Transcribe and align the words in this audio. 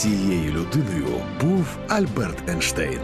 Цією 0.00 0.52
людиною 0.52 1.06
був 1.40 1.78
Альберт 1.88 2.48
Ейнштейн. 2.48 3.00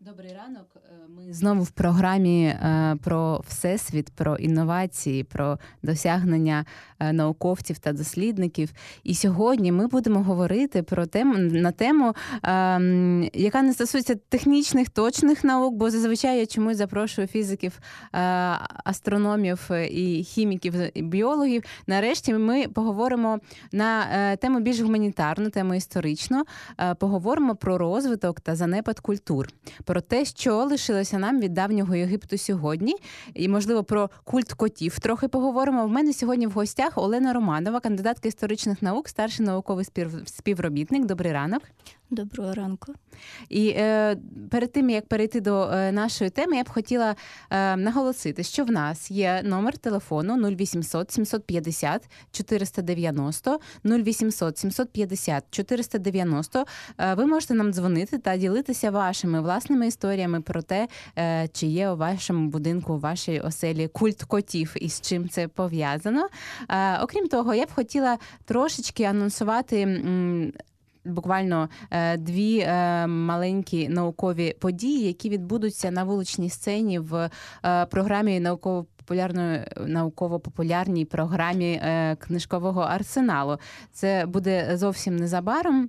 Добрий 0.00 0.32
ранок. 0.32 0.66
Е, 0.76 1.08
ми 1.08 1.32
знову 1.32 1.62
в 1.62 1.70
програмі 1.70 2.44
е, 2.46 2.96
про 3.02 3.42
всесвіт, 3.48 4.10
про 4.10 4.36
інновації, 4.36 5.24
про 5.24 5.58
досягнення 5.82 6.64
науковців 7.12 7.78
та 7.78 7.92
дослідників. 7.92 8.72
І 9.04 9.14
сьогодні 9.14 9.72
ми 9.72 9.86
будемо 9.86 10.22
говорити 10.22 10.82
про 10.82 11.06
тему 11.06 11.38
на 11.38 11.70
тему, 11.70 12.14
яка 13.32 13.62
не 13.62 13.72
стосується 13.72 14.14
технічних 14.28 14.88
точних 14.88 15.44
наук, 15.44 15.74
бо 15.74 15.90
зазвичай 15.90 16.38
я 16.38 16.46
чомусь 16.46 16.76
запрошую 16.76 17.26
фізиків, 17.26 17.80
астрономів 18.84 19.70
і 19.90 20.24
хіміків, 20.24 20.74
і 20.94 21.02
біологів. 21.02 21.62
Нарешті 21.86 22.34
ми 22.34 22.68
поговоримо 22.68 23.40
на 23.72 24.36
тему 24.36 24.60
більш 24.60 24.80
гуманітарну, 24.80 25.50
тему 25.50 25.74
історичну. 25.74 26.44
Поговоримо 26.98 27.56
про 27.56 27.78
розвиток 27.78 28.40
та 28.40 28.56
занепад 28.56 29.00
культур. 29.00 29.48
Про 29.84 30.00
те, 30.00 30.24
що 30.24 30.56
лишилося 30.56 31.18
нам 31.18 31.40
від 31.40 31.54
давнього 31.54 31.94
Єгипту 31.94 32.38
сьогодні, 32.38 32.94
і 33.34 33.48
можливо 33.48 33.84
про 33.84 34.10
культ 34.24 34.52
котів 34.52 34.98
трохи 34.98 35.28
поговоримо. 35.28 35.86
В 35.86 35.88
мене 35.88 36.12
сьогодні 36.12 36.46
в 36.46 36.50
гостях 36.50 36.93
Олена 36.98 37.32
Романова, 37.32 37.80
кандидатка 37.80 38.28
історичних 38.28 38.82
наук, 38.82 39.08
старший 39.08 39.46
науковий 39.46 39.86
співробітник. 40.26 41.04
Добрий 41.04 41.32
ранок. 41.32 41.62
Доброго 42.14 42.54
ранку. 42.54 42.94
І 43.48 43.68
е, 43.68 44.16
перед 44.50 44.72
тим 44.72 44.90
як 44.90 45.06
перейти 45.06 45.40
до 45.40 45.62
е, 45.62 45.92
нашої 45.92 46.30
теми, 46.30 46.56
я 46.56 46.62
б 46.62 46.68
хотіла 46.68 47.16
е, 47.50 47.76
наголосити, 47.76 48.42
що 48.42 48.64
в 48.64 48.70
нас 48.70 49.10
є 49.10 49.42
номер 49.44 49.78
телефону 49.78 50.50
0800 50.50 51.10
750 51.10 52.10
490 52.32 53.60
0800 53.84 54.58
750 54.58 55.44
490. 55.50 56.64
Е, 56.98 57.14
ви 57.14 57.26
можете 57.26 57.54
нам 57.54 57.72
дзвонити 57.72 58.18
та 58.18 58.36
ділитися 58.36 58.90
вашими 58.90 59.40
власними 59.40 59.86
історіями 59.86 60.40
про 60.40 60.62
те, 60.62 60.88
е, 61.18 61.48
чи 61.52 61.66
є 61.66 61.90
у 61.90 61.96
вашому 61.96 62.48
будинку, 62.48 62.94
у 62.94 62.98
вашій 62.98 63.40
оселі 63.40 63.88
культ 63.88 64.22
котів 64.22 64.74
і 64.80 64.88
з 64.88 65.00
чим 65.00 65.28
це 65.28 65.48
пов'язано. 65.48 66.28
Е, 66.68 66.98
окрім 67.02 67.28
того, 67.28 67.54
я 67.54 67.64
б 67.64 67.72
хотіла 67.74 68.18
трошечки 68.44 69.04
анонсувати 69.04 70.02
буквально 71.04 71.68
е, 71.90 72.16
дві 72.16 72.58
е, 72.58 73.06
маленькі 73.06 73.88
наукові 73.88 74.56
події, 74.60 75.06
які 75.06 75.28
відбудуться 75.28 75.90
на 75.90 76.04
вуличній 76.04 76.50
сцені 76.50 76.98
в 76.98 77.30
е, 77.64 77.86
програмі 77.86 78.40
науково. 78.40 78.86
Популярної 79.06 79.64
науково-популярній 79.86 81.04
програмі 81.04 81.80
книжкового 82.18 82.80
арсеналу. 82.80 83.58
Це 83.92 84.26
буде 84.26 84.76
зовсім 84.76 85.16
незабаром. 85.16 85.88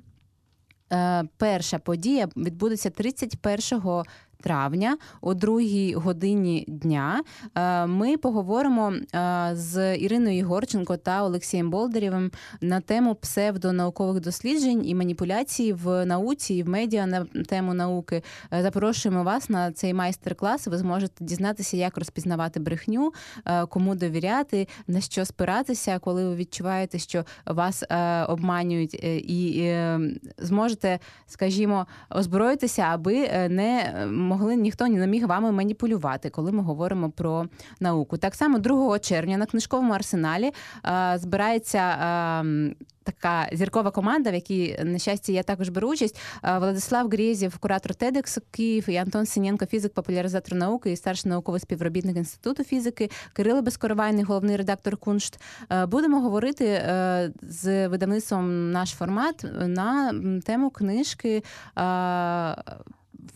Перша 1.37 1.79
подія 1.79 2.27
відбудеться 2.37 2.89
31 2.89 4.03
травня 4.41 4.97
о 5.21 5.33
другій 5.33 5.93
годині 5.93 6.65
дня. 6.67 7.23
Е, 7.55 7.85
ми 7.85 8.17
поговоримо 8.17 8.93
е, 8.93 9.49
з 9.53 9.95
Іриною 9.97 10.35
Єгорченко 10.35 10.97
та 10.97 11.23
Олексієм 11.23 11.69
Болдарєвим 11.69 12.31
на 12.61 12.81
тему 12.81 13.15
псевдонаукових 13.15 14.21
досліджень 14.21 14.89
і 14.89 14.95
маніпуляцій 14.95 15.73
в 15.73 16.05
науці 16.05 16.53
і 16.53 16.63
в 16.63 16.69
медіа 16.69 17.05
на 17.05 17.25
тему 17.25 17.73
науки. 17.73 18.23
Е, 18.53 18.61
запрошуємо 18.61 19.23
вас 19.23 19.49
на 19.49 19.71
цей 19.71 19.93
майстер-клас. 19.93 20.67
Ви 20.67 20.77
зможете 20.77 21.23
дізнатися, 21.23 21.77
як 21.77 21.97
розпізнавати 21.97 22.59
брехню, 22.59 23.13
кому 23.69 23.95
довіряти, 23.95 24.67
на 24.87 25.01
що 25.01 25.25
спиратися, 25.25 25.99
коли 25.99 26.25
ви 26.25 26.35
відчуваєте, 26.35 26.99
що 26.99 27.25
вас 27.45 27.83
обманюють, 28.27 28.93
і 28.93 29.75
зможете, 30.37 30.99
скажімо, 31.27 31.87
озброїтися, 32.09 32.81
аби 32.81 33.29
не 33.49 34.05
могли 34.11 34.34
ніхто 34.43 34.87
не 34.87 35.07
міг 35.07 35.27
вами 35.27 35.51
маніпулювати, 35.51 36.29
коли 36.29 36.51
ми 36.51 36.63
говоримо 36.63 37.09
про 37.09 37.45
науку. 37.79 38.17
Так 38.17 38.35
само 38.35 38.59
2 38.59 38.99
червня 38.99 39.37
на 39.37 39.45
книжковому 39.45 39.93
арсеналі 39.93 40.51
збирається 41.15 41.97
така 43.05 43.49
зіркова 43.51 43.91
команда, 43.91 44.31
в 44.31 44.33
якій 44.33 44.79
на 44.83 44.99
щастя 44.99 45.31
я 45.31 45.43
також 45.43 45.69
беру 45.69 45.89
участь. 45.89 46.19
Владислав 46.43 47.09
Грєзів, 47.09 47.57
куратор 47.57 47.95
Тедекс 47.95 48.39
Київ, 48.51 48.89
і 48.89 48.95
Антон 48.95 49.25
Синєнко, 49.25 49.65
фізик, 49.65 49.93
популяризатор 49.93 50.55
науки 50.57 50.91
і 50.91 50.95
старший 50.95 51.29
науковий 51.29 51.61
співробітник 51.61 52.17
інституту 52.17 52.63
фізики, 52.63 53.09
Кирило 53.33 53.61
Безкоровайний, 53.61 54.23
головний 54.23 54.57
редактор 54.57 54.97
Куншт. 54.97 55.41
Будемо 55.87 56.19
говорити 56.19 56.65
е, 56.65 57.31
з 57.41 57.87
видавництвом 57.87 58.71
наш 58.71 58.89
формат 58.89 59.45
на 59.67 60.13
тему 60.45 60.69
книжки. 60.69 61.43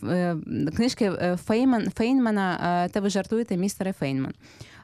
Е, 0.04 0.36
книжки 0.76 1.04
е, 1.04 1.38
Фейнмана 1.94 2.88
Та 2.92 3.00
ви 3.00 3.10
жартуєте, 3.10 3.56
містере 3.56 3.92
Фейнман. 3.92 4.32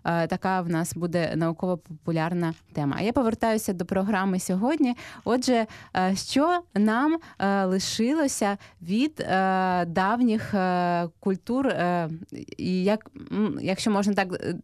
Е, 0.06 0.26
така 0.26 0.60
в 0.60 0.68
нас 0.68 0.94
буде 0.94 1.32
науково-популярна 1.36 2.54
тема. 2.72 2.96
А 2.98 3.02
я 3.02 3.12
повертаюся 3.12 3.72
до 3.72 3.84
програми 3.84 4.40
сьогодні. 4.40 4.96
Отже, 5.24 5.66
е, 5.96 6.16
що 6.16 6.60
нам 6.74 7.18
е, 7.38 7.64
лишилося 7.64 8.58
від 8.82 9.26
давніх 9.86 10.54
культур, 11.20 11.68
і 12.56 12.84
як 12.84 13.10
якщо 13.60 13.90
можна 13.90 14.14
так, 14.14 14.56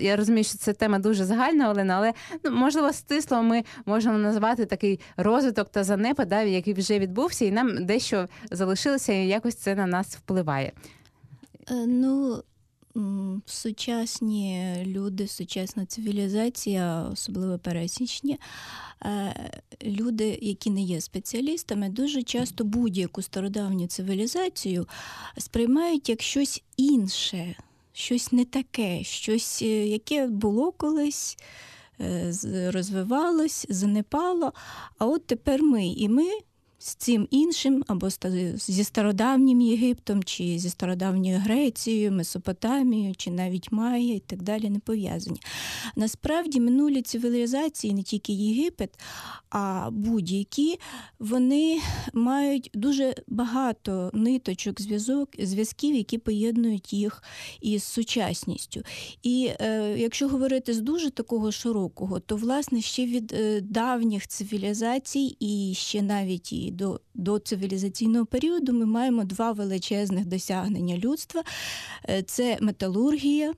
я 0.00 0.16
розумію, 0.16 0.44
що 0.44 0.58
це 0.58 0.72
тема 0.72 0.98
дуже 0.98 1.24
загальна, 1.24 1.70
Олена, 1.70 1.94
але 1.96 2.12
ну 2.44 2.50
можливо 2.50 2.92
стисло 2.92 3.42
ми 3.42 3.64
можемо 3.86 4.18
назвати 4.18 4.66
такий 4.66 5.00
розвиток 5.16 5.68
та 5.68 5.84
занепад, 5.84 6.28
да, 6.28 6.42
який 6.42 6.74
вже 6.74 6.98
відбувся, 6.98 7.44
і 7.44 7.50
нам 7.50 7.86
дещо 7.86 8.28
залишилося, 8.50 9.12
і 9.12 9.26
якось 9.26 9.54
це 9.54 9.74
на 9.74 9.86
нас 9.86 10.16
впливає. 10.16 10.72
Ну, 11.86 12.42
сучасні 13.46 14.74
люди, 14.86 15.26
сучасна 15.28 15.86
цивілізація, 15.86 17.08
особливо 17.12 17.58
пересічні, 17.58 18.38
е, 19.04 19.34
люди, 19.82 20.38
які 20.42 20.70
не 20.70 20.82
є 20.82 21.00
спеціалістами, 21.00 21.88
дуже 21.88 22.22
часто 22.22 22.64
будь-яку 22.64 23.22
стародавню 23.22 23.86
цивілізацію 23.86 24.86
сприймають 25.38 26.08
як 26.08 26.22
щось 26.22 26.62
інше, 26.76 27.54
щось 27.92 28.32
не 28.32 28.44
таке, 28.44 29.04
щось, 29.04 29.62
е, 29.62 29.86
яке 29.86 30.26
було 30.26 30.72
колись. 30.72 31.36
Е, 32.00 32.70
розвивалось, 32.74 33.66
занепало, 33.68 34.52
а 34.98 35.06
от 35.06 35.26
тепер 35.26 35.62
ми 35.62 35.86
і 35.86 36.08
ми 36.08 36.28
з 36.82 36.94
цим 36.94 37.28
іншим, 37.30 37.84
або 37.86 38.08
зі 38.56 38.84
стародавнім 38.84 39.60
Єгиптом, 39.60 40.22
чи 40.22 40.58
зі 40.58 40.70
стародавньою 40.70 41.38
Грецією, 41.38 42.12
Месопотамією, 42.12 43.14
чи 43.14 43.30
навіть 43.30 43.72
Майя 43.72 44.14
і 44.14 44.18
так 44.18 44.42
далі 44.42 44.70
не 44.70 44.78
пов'язані. 44.78 45.40
Насправді 45.96 46.60
минулі 46.60 47.02
цивілізації, 47.02 47.94
не 47.94 48.02
тільки 48.02 48.32
Єгипет, 48.32 48.98
а 49.50 49.88
будь-які, 49.92 50.78
вони 51.18 51.80
мають 52.12 52.70
дуже 52.74 53.14
багато 53.28 54.10
ниточок, 54.14 54.80
зв'язок, 54.80 55.28
зв'язків, 55.38 55.94
які 55.94 56.18
поєднують 56.18 56.92
їх 56.92 57.22
із 57.60 57.82
сучасністю. 57.82 58.82
І 59.22 59.50
е, 59.60 59.94
якщо 59.98 60.28
говорити 60.28 60.74
з 60.74 60.80
дуже 60.80 61.10
такого 61.10 61.52
широкого, 61.52 62.20
то 62.20 62.36
власне 62.36 62.82
ще 62.82 63.06
від 63.06 63.32
е, 63.32 63.60
давніх 63.60 64.26
цивілізацій 64.26 65.36
і 65.40 65.72
ще 65.76 66.02
навіть 66.02 66.52
і 66.52 66.69
до, 66.70 67.00
до 67.14 67.38
цивілізаційного 67.38 68.26
періоду 68.26 68.72
ми 68.72 68.86
маємо 68.86 69.24
два 69.24 69.52
величезних 69.52 70.26
досягнення 70.26 70.96
людства: 70.96 71.42
е, 72.08 72.22
це 72.22 72.58
металургія. 72.60 73.54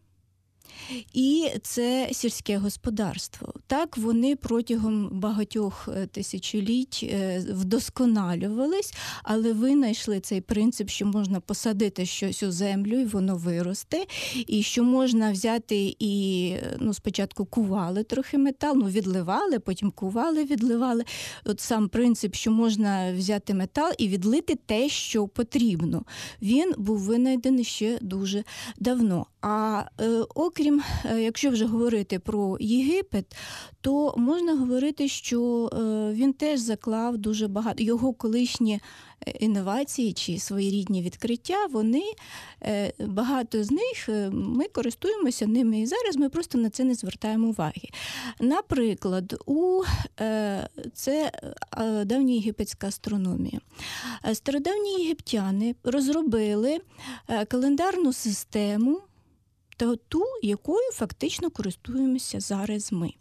І 1.13 1.49
це 1.63 2.09
сільське 2.13 2.59
господарство. 2.59 3.55
Так 3.67 3.99
вони 3.99 4.37
протягом 4.37 5.09
багатьох 5.13 5.89
е, 5.89 6.07
тисячоліть 6.07 7.01
е, 7.13 7.45
вдосконалювались, 7.51 8.95
але 9.23 9.53
винайшли 9.53 10.21
цей 10.21 10.41
принцип, 10.41 10.91
що 10.91 11.07
можна 11.07 11.41
посадити 11.41 12.07
щось 12.07 12.43
у 12.43 12.51
землю, 12.51 13.01
і 13.01 13.05
воно 13.05 13.37
виросте, 13.37 14.05
і 14.47 14.63
що 14.63 14.85
можна 14.85 15.33
взяти 15.33 15.97
і 15.99 16.55
ну, 16.79 16.95
спочатку 16.95 17.45
кували 17.45 18.03
трохи 18.03 18.39
метал, 18.39 18.77
ну 18.77 18.89
відливали, 18.89 19.59
потім 19.59 19.91
кували, 19.91 20.45
відливали. 20.45 21.05
От 21.45 21.61
сам 21.61 21.89
принцип, 21.89 22.35
що 22.35 22.51
можна 22.51 23.13
взяти 23.13 23.55
метал 23.55 23.93
і 23.99 24.09
відлити 24.09 24.59
те, 24.67 24.89
що 24.89 25.29
потрібно. 25.29 26.05
Він 26.43 26.75
був 26.79 26.99
винайдений 26.99 27.65
ще 27.65 27.99
дуже 28.01 28.45
давно. 28.79 29.27
А 29.43 29.85
е, 30.01 30.09
окрім, 30.35 30.83
е, 31.05 31.23
якщо 31.23 31.51
вже 31.51 31.65
говорити 31.65 32.19
про 32.19 32.57
Єгипет, 32.61 33.37
то 33.81 34.15
можна 34.17 34.55
говорити, 34.55 35.09
що 35.09 35.71
е, 35.73 35.77
він 36.13 36.33
теж 36.33 36.61
заклав 36.61 37.19
дуже 37.19 37.49
багато 37.49 37.83
його 37.83 38.13
колишні 38.13 38.81
е, 39.27 39.31
інновації 39.31 40.13
чи 40.13 40.39
своєрідні 40.39 41.03
відкриття. 41.03 41.67
Вони 41.71 42.03
е, 42.63 42.93
багато 42.99 43.65
з 43.65 43.71
них 43.71 44.09
е, 44.09 44.31
ми 44.31 44.65
користуємося 44.65 45.47
ними 45.47 45.81
і 45.81 45.87
зараз. 45.87 46.17
Ми 46.17 46.29
просто 46.29 46.59
на 46.59 46.71
це 46.71 46.85
не 46.85 46.95
звертаємо 46.95 47.49
уваги. 47.49 47.89
Наприклад, 48.41 49.43
у 49.47 49.83
це 50.95 51.33
давня 52.05 52.35
єгипетська 52.35 52.87
астрономія. 52.87 53.61
Стародавні 54.33 55.03
єгиптяни 55.03 55.75
розробили 55.85 56.79
календарну 57.49 58.13
систему. 58.13 59.01
Ту, 60.09 60.25
якою 60.43 60.93
фактично 60.93 61.51
користуємося 61.51 62.41
зараз 62.41 62.93
ми. 62.93 63.13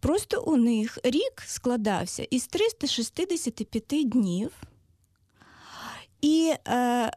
Просто 0.00 0.42
у 0.42 0.56
них 0.56 0.98
рік 1.04 1.42
складався 1.46 2.26
із 2.30 2.46
365 2.46 4.08
днів, 4.08 4.50
і 6.20 6.52
е, 6.68 7.10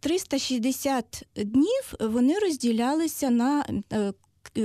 360 0.00 1.22
днів 1.36 1.92
вони 2.00 2.38
розділялися 2.38 3.30
на 3.30 3.66
е, 3.92 4.12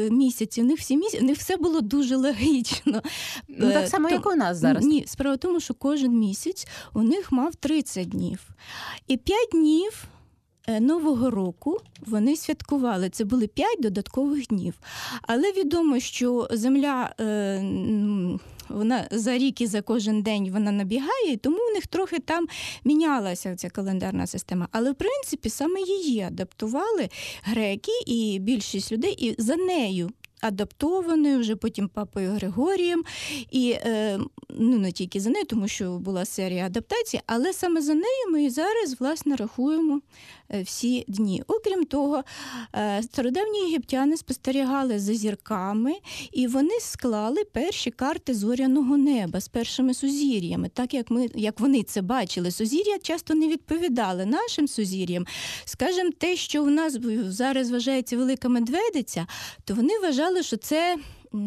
місяці. 0.09 0.61
У 0.61 0.65
них 0.65 0.79
всі 0.79 0.97
місяці, 0.97 1.23
у 1.23 1.27
них 1.27 1.37
все 1.37 1.57
було 1.57 1.81
дуже 1.81 2.15
логічно. 2.15 3.01
Ну, 3.47 3.69
Е, 3.69 3.73
так 3.73 3.87
само, 3.89 4.07
то- 4.09 4.13
як 4.15 4.25
у 4.25 4.35
нас 4.35 4.57
зараз. 4.57 4.85
Ні, 4.85 5.03
справа 5.07 5.35
в 5.35 5.39
тому, 5.39 5.59
що 5.59 5.73
кожен 5.73 6.11
місяць 6.19 6.67
у 6.93 7.01
них 7.01 7.31
мав 7.31 7.55
30 7.55 8.09
днів. 8.09 8.49
І 9.07 9.17
5 9.17 9.49
днів 9.51 10.03
е, 10.03 10.07
Нового 10.67 11.29
року 11.29 11.77
вони 12.05 12.35
святкували. 12.35 13.09
Це 13.09 13.23
були 13.23 13.47
5 13.47 13.81
додаткових 13.81 14.47
днів. 14.47 14.73
Але 15.21 15.51
відомо, 15.51 15.99
що 15.99 16.47
земля. 16.51 17.13
е, 17.19 18.39
Вона 18.69 19.07
за 19.11 19.37
рік 19.37 19.61
і 19.61 19.67
за 19.67 19.81
кожен 19.81 20.21
день 20.21 20.51
вона 20.51 20.71
набігає, 20.71 21.37
тому 21.41 21.57
у 21.71 21.73
них 21.73 21.87
трохи 21.87 22.19
там 22.19 22.47
мінялася 22.83 23.55
ця 23.55 23.69
календарна 23.69 24.27
система. 24.27 24.67
Але 24.71 24.91
в 24.91 24.95
принципі 24.95 25.49
саме 25.49 25.81
її 25.81 26.21
адаптували 26.21 27.09
греки 27.43 27.91
і 28.05 28.39
більшість 28.41 28.91
людей, 28.91 29.11
і 29.13 29.35
за 29.41 29.55
нею 29.55 30.09
адаптованою 30.41 31.39
вже 31.39 31.55
потім 31.55 31.87
папою 31.87 32.31
Григорієм. 32.31 33.03
І 33.51 33.71
е, 33.71 34.19
ну, 34.49 34.77
не 34.77 34.91
тільки 34.91 35.19
за 35.19 35.29
нею, 35.29 35.45
тому 35.45 35.67
що 35.67 35.97
була 35.99 36.25
серія 36.25 36.65
адаптацій, 36.65 37.19
але 37.25 37.53
саме 37.53 37.81
за 37.81 37.93
нею 37.93 38.31
ми 38.31 38.43
і 38.43 38.49
зараз 38.49 38.95
власне 38.99 39.35
рахуємо 39.35 39.95
е, 39.95 40.01
всі 40.61 41.05
дні. 41.07 41.43
Окрім 41.47 41.85
того, 41.85 42.23
е, 42.75 43.03
стародавні 43.03 43.59
єгиптяни 43.59 44.17
спостерігали 44.17 44.99
за 44.99 45.13
зірками, 45.13 45.93
і 46.31 46.47
вони 46.47 46.79
склали 46.79 47.43
перші 47.43 47.91
карти 47.91 48.33
зоряного 48.33 48.97
неба 48.97 49.39
з 49.41 49.47
першими 49.47 49.93
сузір'ями, 49.93 50.69
так 50.73 50.93
як 50.93 51.11
ми 51.11 51.29
як 51.35 51.59
вони 51.59 51.83
це 51.83 52.01
бачили. 52.01 52.51
Сузір'я 52.51 52.99
часто 52.99 53.33
не 53.33 53.47
відповідали 53.47 54.25
нашим 54.25 54.67
сузір'ям. 54.67 55.25
Скажімо, 55.65 56.09
те, 56.17 56.35
що 56.35 56.63
у 56.63 56.69
нас 56.69 56.97
зараз 57.25 57.71
вважається 57.71 58.17
велика 58.17 58.49
медведиця, 58.49 59.27
то 59.65 59.73
вони 59.73 59.99
вважали, 59.99 60.43
що 60.43 60.57
це. 60.57 60.97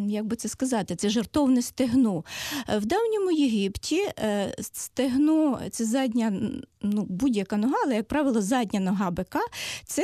Як 0.08 0.24
би 0.24 0.36
це 0.36 0.48
сказати, 0.48 0.96
це 0.96 1.08
жартовне 1.08 1.62
стегно. 1.62 2.24
Е, 2.68 2.78
В 2.78 2.86
давньому 2.86 3.30
Єгипті 3.30 4.00
е, 4.18 4.54
стегно 4.60 5.60
це 5.70 5.84
задня, 5.84 6.40
ну, 6.84 7.06
будь-яка 7.08 7.56
нога, 7.56 7.74
але, 7.84 7.94
як 7.94 8.08
правило, 8.08 8.42
задня 8.42 8.80
нога 8.80 9.10
бика 9.10 9.40
це 9.86 10.02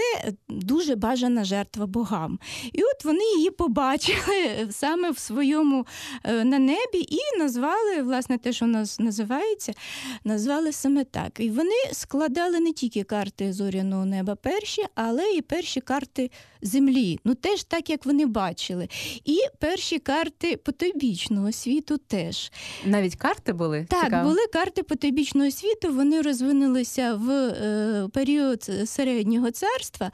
дуже 0.48 0.96
бажана 0.96 1.44
жертва 1.44 1.86
богам. 1.86 2.38
І 2.72 2.82
от 2.82 3.04
вони 3.04 3.24
її 3.36 3.50
побачили 3.50 4.68
саме 4.70 5.10
в 5.10 5.18
своєму 5.18 5.86
е, 6.24 6.44
на 6.44 6.58
небі 6.58 6.98
і 7.08 7.38
назвали, 7.38 8.02
власне, 8.02 8.38
те, 8.38 8.52
що 8.52 8.64
у 8.64 8.68
нас 8.68 8.98
називається, 8.98 9.72
назвали 10.24 10.72
саме 10.72 11.04
так. 11.04 11.40
І 11.40 11.50
вони 11.50 11.76
складали 11.92 12.60
не 12.60 12.72
тільки 12.72 13.02
карти 13.02 13.52
зоряного 13.52 14.04
неба 14.04 14.34
перші, 14.34 14.82
але 14.94 15.32
і 15.32 15.40
перші 15.40 15.80
карти 15.80 16.30
землі. 16.62 17.20
Ну 17.24 17.34
теж 17.34 17.64
так, 17.64 17.90
як 17.90 18.06
вони 18.06 18.26
бачили. 18.26 18.88
І 19.24 19.38
перші 19.58 19.98
карти 19.98 20.56
потойбічного 20.56 21.52
світу 21.52 21.98
теж. 21.98 22.52
Навіть 22.84 23.16
карти 23.16 23.52
були? 23.52 23.86
Так, 23.90 24.04
Цікаво. 24.04 24.28
були 24.28 24.46
карти 24.52 24.82
потойбічного 24.82 25.50
світу, 25.50 25.92
вони 25.94 26.20
розвинулися 26.70 27.14
в 27.14 27.30
е, 27.30 28.08
період 28.12 28.62
середнього 28.84 29.50
царства, 29.50 30.10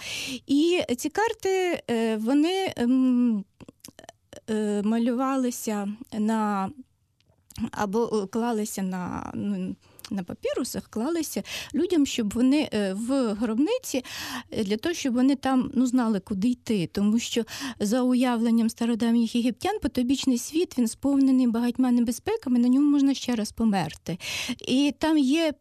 і 0.46 0.82
ці 0.96 1.08
карти 1.08 1.82
е, 1.90 2.16
вони 2.16 2.72
ем, 2.76 3.44
е, 4.50 4.82
малювалися 4.82 5.88
на 6.18 6.70
або 7.70 8.26
клалися 8.26 8.82
на. 8.82 9.32
Ну, 9.34 9.76
на 10.10 10.22
папірусах 10.22 10.88
клалися 10.90 11.42
людям, 11.74 12.06
щоб 12.06 12.34
вони 12.34 12.68
в 12.92 13.34
гробниці 13.34 14.04
для 14.64 14.76
того, 14.76 14.94
щоб 14.94 15.14
вони 15.14 15.36
там 15.36 15.70
ну 15.74 15.86
знали, 15.86 16.20
куди 16.20 16.48
йти. 16.48 16.88
Тому 16.92 17.18
що 17.18 17.44
за 17.80 18.02
уявленням 18.02 18.70
стародавніх 18.70 19.34
єгиптян 19.34 19.78
потойбічний 19.82 20.38
світ 20.38 20.78
він 20.78 20.88
сповнений 20.88 21.46
багатьма 21.46 21.90
небезпеками, 21.90 22.58
на 22.58 22.68
ньому 22.68 22.90
можна 22.90 23.14
ще 23.14 23.34
раз 23.34 23.52
померти. 23.52 24.18
І 24.68 24.94
там 24.98 25.18
є 25.18 25.52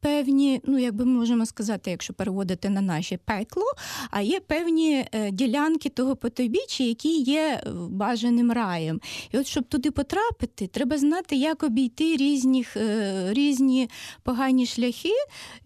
певні, 0.00 0.60
ну 0.64 0.78
як 0.78 0.94
би 0.94 1.04
ми 1.04 1.18
можемо 1.18 1.46
сказати, 1.46 1.90
якщо 1.90 2.12
переводити 2.12 2.68
на 2.68 2.80
наше 2.80 3.18
пекло, 3.24 3.64
а 4.10 4.20
є 4.20 4.40
певні 4.40 5.06
е, 5.12 5.30
ділянки 5.30 5.88
того 5.88 6.16
потойбіччя, 6.16 6.84
які 6.84 7.20
є 7.20 7.62
е, 7.66 7.70
бажаним 7.90 8.52
раєм. 8.52 9.00
І 9.32 9.38
от 9.38 9.46
щоб 9.46 9.64
туди 9.64 9.90
потрапити, 9.90 10.66
треба 10.66 10.98
знати, 10.98 11.36
як 11.36 11.62
обійти 11.62 12.16
різні, 12.16 12.66
е, 12.76 13.26
різні 13.32 13.90
погані 14.22 14.66
шляхи. 14.66 15.12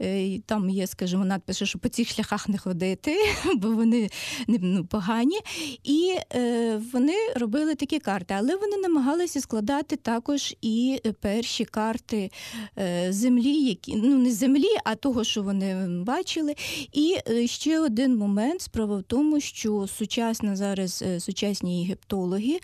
Е, 0.00 0.38
Там 0.46 0.70
є, 0.70 0.86
скажімо, 0.86 1.24
надписи, 1.24 1.66
що 1.66 1.78
по 1.78 1.88
цих 1.88 2.08
шляхах 2.08 2.48
не 2.48 2.58
ходити, 2.58 3.16
бо 3.56 3.70
вони 3.70 4.10
ну, 4.48 4.84
погані. 4.84 5.38
І 5.84 6.16
е, 6.34 6.80
вони 6.92 7.14
робили 7.36 7.74
такі 7.74 7.98
карти, 7.98 8.34
але 8.38 8.56
вони 8.56 8.76
намагалися 8.76 9.40
складати 9.40 9.96
також 9.96 10.54
і 10.62 11.00
е, 11.06 11.12
перші 11.12 11.64
карти 11.64 12.30
е, 12.78 13.12
землі, 13.12 13.54
які 13.54 13.95
ну 13.96 14.18
не 14.18 14.32
землі, 14.32 14.68
а 14.84 14.94
того, 14.94 15.24
що 15.24 15.42
вони 15.42 15.88
бачили. 16.02 16.54
І 16.92 17.16
е, 17.28 17.46
ще 17.46 17.80
один 17.80 18.16
момент 18.16 18.60
справа 18.60 18.96
в 18.96 19.02
тому, 19.02 19.40
що 19.40 19.86
сучасна 19.86 20.56
зараз 20.56 21.02
е, 21.06 21.20
сучасні 21.20 21.82
єгиптологи, 21.82 22.60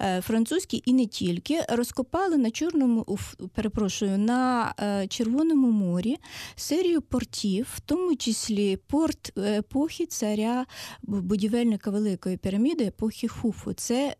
е, 0.00 0.20
французькі 0.20 0.82
і 0.84 0.92
не 0.92 1.06
тільки, 1.06 1.60
розкопали 1.68 2.36
на 2.36 2.50
чорному, 2.50 3.18
перепрошую, 3.54 4.18
на 4.18 4.74
Червоному 5.08 5.70
морі 5.70 6.16
серію 6.56 7.02
портів, 7.02 7.66
в 7.74 7.80
тому 7.80 8.16
числі 8.16 8.76
порт 8.76 9.38
епохи 9.38 10.06
царя 10.06 10.66
будівельника 11.02 11.90
Великої 11.90 12.36
піраміди, 12.36 12.84
епохи 12.84 13.28
Хуфу. 13.28 13.72
Це 13.72 14.16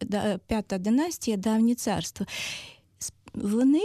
п'ята 0.46 0.78
династія, 0.78 1.36
давнє 1.36 1.74
царство. 1.74 2.26
Вони 3.34 3.82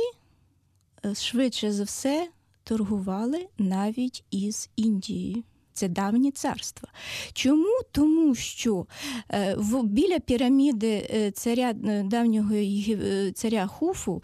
швидше 1.13 1.71
за 1.71 1.83
все 1.83 2.27
торгували 2.71 3.47
навіть 3.57 4.23
із 4.31 4.69
Індією. 4.75 5.43
Це 5.73 5.87
давнє 5.87 6.31
царство. 6.31 6.87
Чому? 7.33 7.79
Тому 7.91 8.35
що 8.35 8.85
е, 9.29 9.55
в, 9.57 9.83
біля 9.83 10.19
піраміди 10.19 11.07
е, 11.13 11.31
царя 11.31 11.73
е, 11.87 12.03
давнього 12.03 12.53
царя 13.33 13.67
Хуфу 13.67 14.23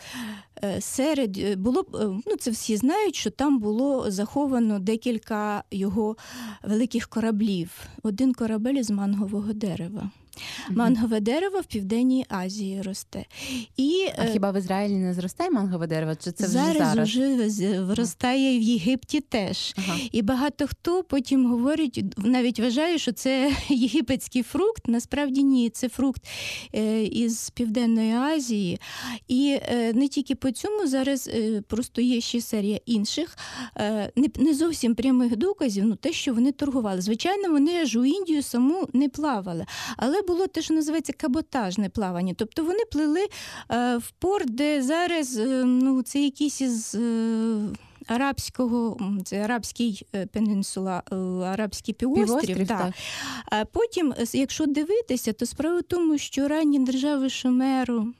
серед 0.79 1.59
було 1.59 1.85
ну 2.25 2.35
це 2.39 2.51
всі 2.51 2.77
знають, 2.77 3.15
що 3.15 3.29
там 3.29 3.59
було 3.59 4.11
заховано 4.11 4.79
декілька 4.79 5.63
його 5.71 6.17
великих 6.63 7.07
кораблів. 7.07 7.71
Один 8.03 8.33
корабель 8.33 8.83
з 8.83 8.91
мангового 8.91 9.53
дерева. 9.53 10.11
Мангове 10.69 11.19
дерево 11.19 11.59
в 11.59 11.65
Південній 11.65 12.25
Азії 12.29 12.81
росте. 12.81 13.25
І 13.77 14.07
А 14.17 14.23
е, 14.23 14.29
хіба 14.33 14.51
в 14.51 14.57
Ізраїлі 14.57 14.93
не 14.93 15.13
зростає 15.13 15.49
мангове 15.49 15.87
дерево? 15.87 16.15
Чи 16.15 16.31
це 16.31 16.43
вже 16.43 16.53
зараз, 16.53 16.77
зараз? 16.77 17.09
вже 17.09 17.81
виростає 17.81 18.59
в 18.59 18.61
Єгипті 18.61 19.21
теж. 19.21 19.73
Ага. 19.77 19.97
І 20.11 20.21
багато 20.21 20.67
хто 20.67 21.03
потім 21.03 21.45
говорить, 21.45 22.03
навіть 22.17 22.59
вважає, 22.59 22.97
що 22.97 23.11
це 23.11 23.51
єгипетський 23.69 24.43
фрукт. 24.43 24.87
Насправді 24.87 25.43
ні, 25.43 25.69
це 25.69 25.89
фрукт 25.89 26.27
е, 26.75 27.03
із 27.03 27.49
Південної 27.49 28.13
Азії. 28.13 28.79
І 29.27 29.59
е, 29.61 29.93
не 29.93 30.07
тільки 30.07 30.35
по 30.35 30.51
цьому 30.51 30.87
зараз 30.87 31.29
е, 31.33 31.61
просто 31.67 32.01
є 32.01 32.21
ще 32.21 32.41
серія 32.41 32.79
інших, 32.85 33.37
е, 33.77 34.11
не, 34.35 34.53
зовсім 34.53 34.95
прямих 34.95 35.35
доказів, 35.35 35.85
ну 35.85 35.95
те, 35.95 36.13
що 36.13 36.33
вони 36.33 36.51
торгували. 36.51 37.01
Звичайно, 37.01 37.49
вони 37.49 37.81
аж 37.81 37.95
у 37.95 38.05
Індію 38.05 38.43
саму 38.43 38.87
не 38.93 39.09
плавали, 39.09 39.65
але 39.97 40.21
було 40.27 40.47
те, 40.47 40.61
що 40.61 40.73
називається 40.73 41.13
каботажне 41.13 41.89
плавання. 41.89 42.33
Тобто 42.37 42.63
вони 42.63 42.79
плили 42.91 43.27
е, 43.71 43.97
в 43.97 44.11
порт, 44.11 44.55
де 44.55 44.81
зараз 44.81 45.37
е, 45.37 45.63
ну, 45.65 46.01
це 46.01 46.19
якісь 46.19 46.61
із. 46.61 46.95
е, 46.95 47.59
арабського, 48.07 48.97
це 49.25 49.43
арабський 49.43 50.07
пенінсула, 50.31 51.03
арабський 51.45 51.93
півострів. 51.93 52.27
Півострів, 52.27 52.67
да. 52.67 52.77
так. 52.77 52.93
А 53.45 53.65
потім, 53.65 54.13
якщо 54.33 54.65
дивитися, 54.65 55.33
то 55.33 55.45
справа 55.45 55.79
в 55.79 55.83
тому, 55.83 56.17
що 56.17 56.47
ранні 56.47 56.79
держави 56.79 57.29
Шумеру. 57.29 58.13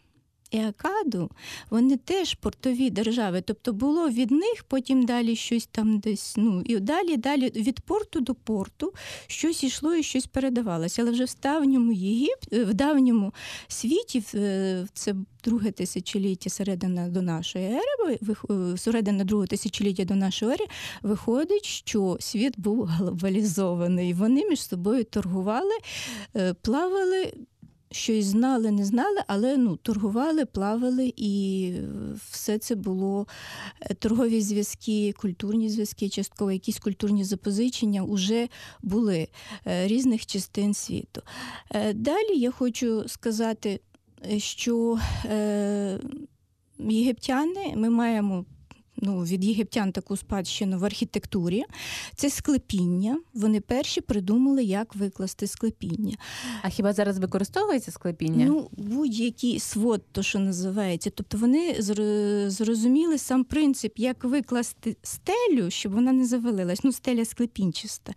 І 0.51 0.59
Акаду, 0.59 1.31
вони 1.69 1.97
теж 1.97 2.33
портові 2.33 2.89
держави. 2.89 3.43
Тобто 3.45 3.73
було 3.73 4.09
від 4.09 4.31
них, 4.31 4.65
потім 4.67 5.05
далі 5.05 5.35
щось 5.35 5.65
там 5.65 5.99
десь, 5.99 6.33
ну 6.37 6.61
і 6.65 6.79
далі, 6.79 7.17
далі 7.17 7.49
від 7.49 7.79
порту 7.79 8.19
до 8.19 8.35
порту 8.35 8.93
щось 9.27 9.63
йшло 9.63 9.95
і 9.95 10.03
щось 10.03 10.25
передавалося. 10.25 11.01
Але 11.01 11.11
вже 11.11 11.25
в 11.25 11.35
давньому 11.43 11.91
Єгипт, 11.91 12.53
в 12.53 12.73
давньому 12.73 13.33
світі, 13.67 14.21
це 14.93 15.15
друге 15.43 15.71
тисячоліття 15.71 16.49
середина 16.49 17.09
до 17.09 17.21
нашої 17.21 17.65
ери, 17.65 18.19
е, 18.49 18.77
середина 18.77 19.23
другого 19.23 19.47
тисячоліття 19.47 20.05
до 20.05 20.15
нашої 20.15 20.51
ери, 20.51 20.65
виходить, 21.01 21.65
що 21.65 22.17
світ 22.19 22.59
був 22.59 22.85
глобалізований. 22.85 24.13
Вони 24.13 24.45
між 24.45 24.61
собою 24.61 25.03
торгували, 25.03 25.73
е, 26.35 26.53
плавали. 26.53 27.33
Щось 27.91 28.25
знали, 28.25 28.71
не 28.71 28.85
знали, 28.85 29.17
але 29.27 29.57
ну, 29.57 29.75
торгували, 29.75 30.45
плавали, 30.45 31.13
і 31.15 31.73
все 32.31 32.57
це 32.57 32.75
було 32.75 33.27
е, 33.81 33.93
торгові 33.93 34.41
зв'язки, 34.41 35.13
культурні 35.17 35.69
зв'язки, 35.69 36.09
частково 36.09 36.51
якісь 36.51 36.79
культурні 36.79 37.23
запозичення 37.23 38.03
вже 38.03 38.47
були 38.81 39.27
е, 39.67 39.87
різних 39.87 40.25
частин 40.25 40.73
світу. 40.73 41.21
Е, 41.71 41.93
Далі 41.93 42.37
я 42.37 42.51
хочу 42.51 43.03
сказати, 43.07 43.79
що 44.37 44.99
єгиптяни 46.79 47.73
ми 47.75 47.89
маємо. 47.89 48.45
Ну, 49.01 49.19
від 49.19 49.43
єгиптян 49.45 49.91
таку 49.91 50.17
спадщину 50.17 50.79
в 50.79 50.85
архітектурі. 50.85 51.63
Це 52.15 52.29
склепіння. 52.29 53.19
Вони 53.33 53.61
перші 53.61 54.01
придумали, 54.01 54.63
як 54.63 54.95
викласти 54.95 55.47
склепіння. 55.47 56.17
А 56.61 56.69
хіба 56.69 56.93
зараз 56.93 57.17
використовується 57.19 57.91
склепіння? 57.91 58.45
Ну, 58.45 58.69
будь-який 58.71 59.59
свод, 59.59 60.01
то 60.11 60.23
що 60.23 60.39
називається. 60.39 61.09
Тобто 61.15 61.37
вони 61.37 61.73
зр- 61.79 62.49
зрозуміли 62.49 63.17
сам 63.17 63.43
принцип, 63.43 63.99
як 63.99 64.23
викласти 64.23 64.97
стелю, 65.03 65.69
щоб 65.69 65.93
вона 65.93 66.11
не 66.11 66.25
завалилась. 66.25 66.83
Ну, 66.83 66.91
стеля 66.91 67.25
склепінчаста. 67.25 68.13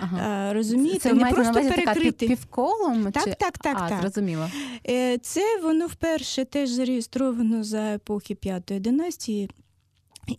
ага. 0.00 0.52
Розумієте, 0.52 0.98
це 0.98 1.12
не 1.14 1.30
просто 1.30 1.52
перекрити. 1.52 2.26
півколом? 2.26 3.12
Так, 3.12 3.24
чи... 3.24 3.34
так, 3.40 3.58
так, 3.58 3.76
а, 3.80 3.88
так. 3.88 4.00
зрозуміло. 4.00 4.50
Е, 4.88 5.18
Це 5.18 5.60
воно 5.62 5.86
вперше 5.86 6.44
теж 6.44 6.70
зареєстровано 6.70 7.64
за 7.64 7.94
епохи 7.94 8.34
п'ятої 8.34 8.80
династії. 8.80 9.50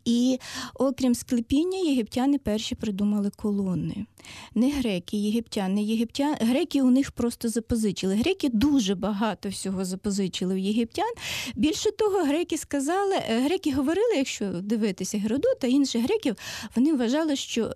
І 0.06 0.40
окрім 0.74 1.16
склепіння, 1.16 1.78
єгиптяни 1.78 2.38
перші 2.38 2.76
придумали 2.76 3.32
колони. 3.36 4.06
Не 4.56 4.72
греки, 4.72 5.18
єгиптяни. 5.18 5.84
Єгиптян... 5.84 6.36
Греки 6.42 6.82
у 6.82 6.90
них 6.90 7.12
просто 7.12 7.50
запозичили. 7.50 8.16
Греки 8.16 8.50
дуже 8.50 8.96
багато 8.96 9.50
всього 9.50 9.86
запозичили 9.86 10.56
в 10.56 10.58
єгиптян. 10.58 11.14
Більше 11.56 11.92
того, 11.92 12.24
греки 12.24 12.58
сказали, 12.58 13.16
е, 13.16 13.40
греки 13.40 13.74
говорили, 13.74 14.16
якщо 14.16 14.52
дивитися 14.52 15.18
Геродота, 15.18 15.68
інших 15.68 16.04
греків, 16.04 16.36
вони 16.76 16.94
вважали, 16.94 17.36
що 17.36 17.72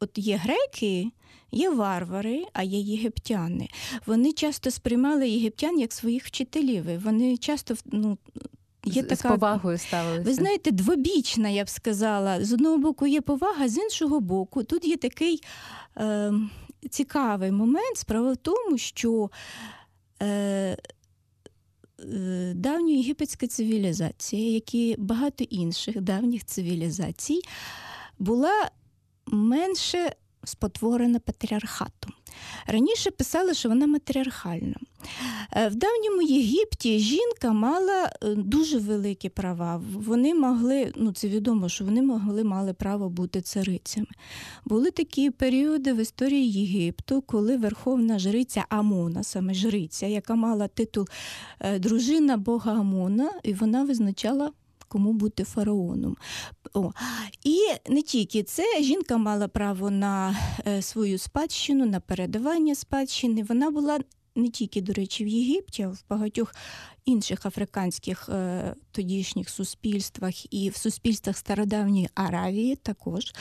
от 0.00 0.10
є 0.18 0.36
греки. 0.36 1.10
Є 1.52 1.70
варвари, 1.70 2.44
а 2.52 2.62
є 2.62 2.78
єгиптяни. 2.78 3.68
Вони 4.06 4.32
часто 4.32 4.70
сприймали 4.70 5.28
єгиптян 5.28 5.78
як 5.78 5.92
своїх 5.92 6.24
вчителів. 6.24 7.02
Вони 7.04 7.36
часто 7.36 7.74
ну, 7.86 8.18
є 8.88 9.02
З- 9.02 9.16
З 9.18 9.22
повагою 9.22 9.78
ставилися. 9.78 10.22
ви 10.24 10.34
знаєте, 10.34 10.70
двобічна, 10.70 11.48
я 11.48 11.64
б 11.64 11.68
сказала. 11.68 12.44
З 12.44 12.52
одного 12.52 12.78
боку 12.78 13.06
є 13.06 13.20
повага, 13.20 13.68
з 13.68 13.76
іншого 13.78 14.20
боку, 14.20 14.62
тут 14.64 14.84
є 14.84 14.96
такий 14.96 15.42
е, 15.96 16.32
цікавий 16.90 17.50
момент. 17.52 17.96
Справа 17.96 18.32
в 18.32 18.36
тому, 18.36 18.78
що 18.78 19.30
е, 20.22 20.26
е, 22.00 22.52
давньоєгипетська 22.54 23.46
цивілізація, 23.46 24.50
як 24.52 24.74
і 24.74 24.94
багато 24.98 25.44
інших 25.44 26.00
давніх 26.00 26.44
цивілізацій, 26.44 27.40
була 28.18 28.70
менше 29.26 30.12
спотворена 30.48 31.18
патріархатом. 31.18 32.12
Раніше 32.66 33.10
писали, 33.10 33.54
що 33.54 33.68
вона 33.68 33.86
матріархальна. 33.86 34.76
Е, 35.56 35.68
В 35.68 35.74
давньому 35.74 36.22
Єгипті 36.22 36.98
жінка 36.98 37.52
мала 37.52 38.12
е, 38.22 38.34
дуже 38.34 38.78
великі 38.78 39.28
права. 39.28 39.82
Вони 39.94 40.34
могли, 40.34 40.92
ну 40.96 41.12
це 41.12 41.28
відомо, 41.28 41.68
що 41.68 41.84
вони 41.84 42.02
могли 42.02 42.44
мали 42.44 42.72
право 42.72 43.08
бути 43.08 43.40
царицями. 43.40 44.06
Були 44.64 44.90
такі 44.90 45.30
періоди 45.30 45.92
в 45.92 45.96
історії 45.96 46.52
Єгипту, 46.52 47.22
коли 47.22 47.56
верховна 47.56 48.18
жриця 48.18 48.64
Амона, 48.68 49.22
саме 49.22 49.54
жриця, 49.54 50.06
яка 50.06 50.34
мала 50.34 50.68
титул 50.68 51.08
е, 51.60 51.78
дружина 51.78 52.36
Бога 52.36 52.72
Амона, 52.72 53.30
і 53.42 53.54
вона 53.54 53.84
визначала. 53.84 54.52
Кому 54.88 55.12
бути 55.12 55.44
фараоном. 55.44 56.16
О. 56.74 56.92
І 57.44 57.58
не 57.90 58.02
тільки 58.02 58.42
це, 58.42 58.82
жінка 58.82 59.16
мала 59.16 59.48
право 59.48 59.90
на 59.90 60.36
е, 60.66 60.82
свою 60.82 61.18
спадщину, 61.18 61.86
на 61.86 62.00
передавання 62.00 62.74
спадщини. 62.74 63.42
Вона 63.42 63.70
була 63.70 63.98
не 64.36 64.48
тільки, 64.48 64.80
до 64.80 64.92
речі, 64.92 65.24
в 65.24 65.28
Єгипті, 65.28 65.82
а 65.82 65.88
в 65.88 66.04
багатьох 66.10 66.54
інших 67.08 67.46
африканських 67.46 68.28
е, 68.28 68.74
тодішніх 68.92 69.50
суспільствах 69.50 70.54
і 70.54 70.70
в 70.70 70.76
суспільствах 70.76 71.36
стародавньої 71.36 72.08
Аравії 72.14 72.76
також. 72.76 73.32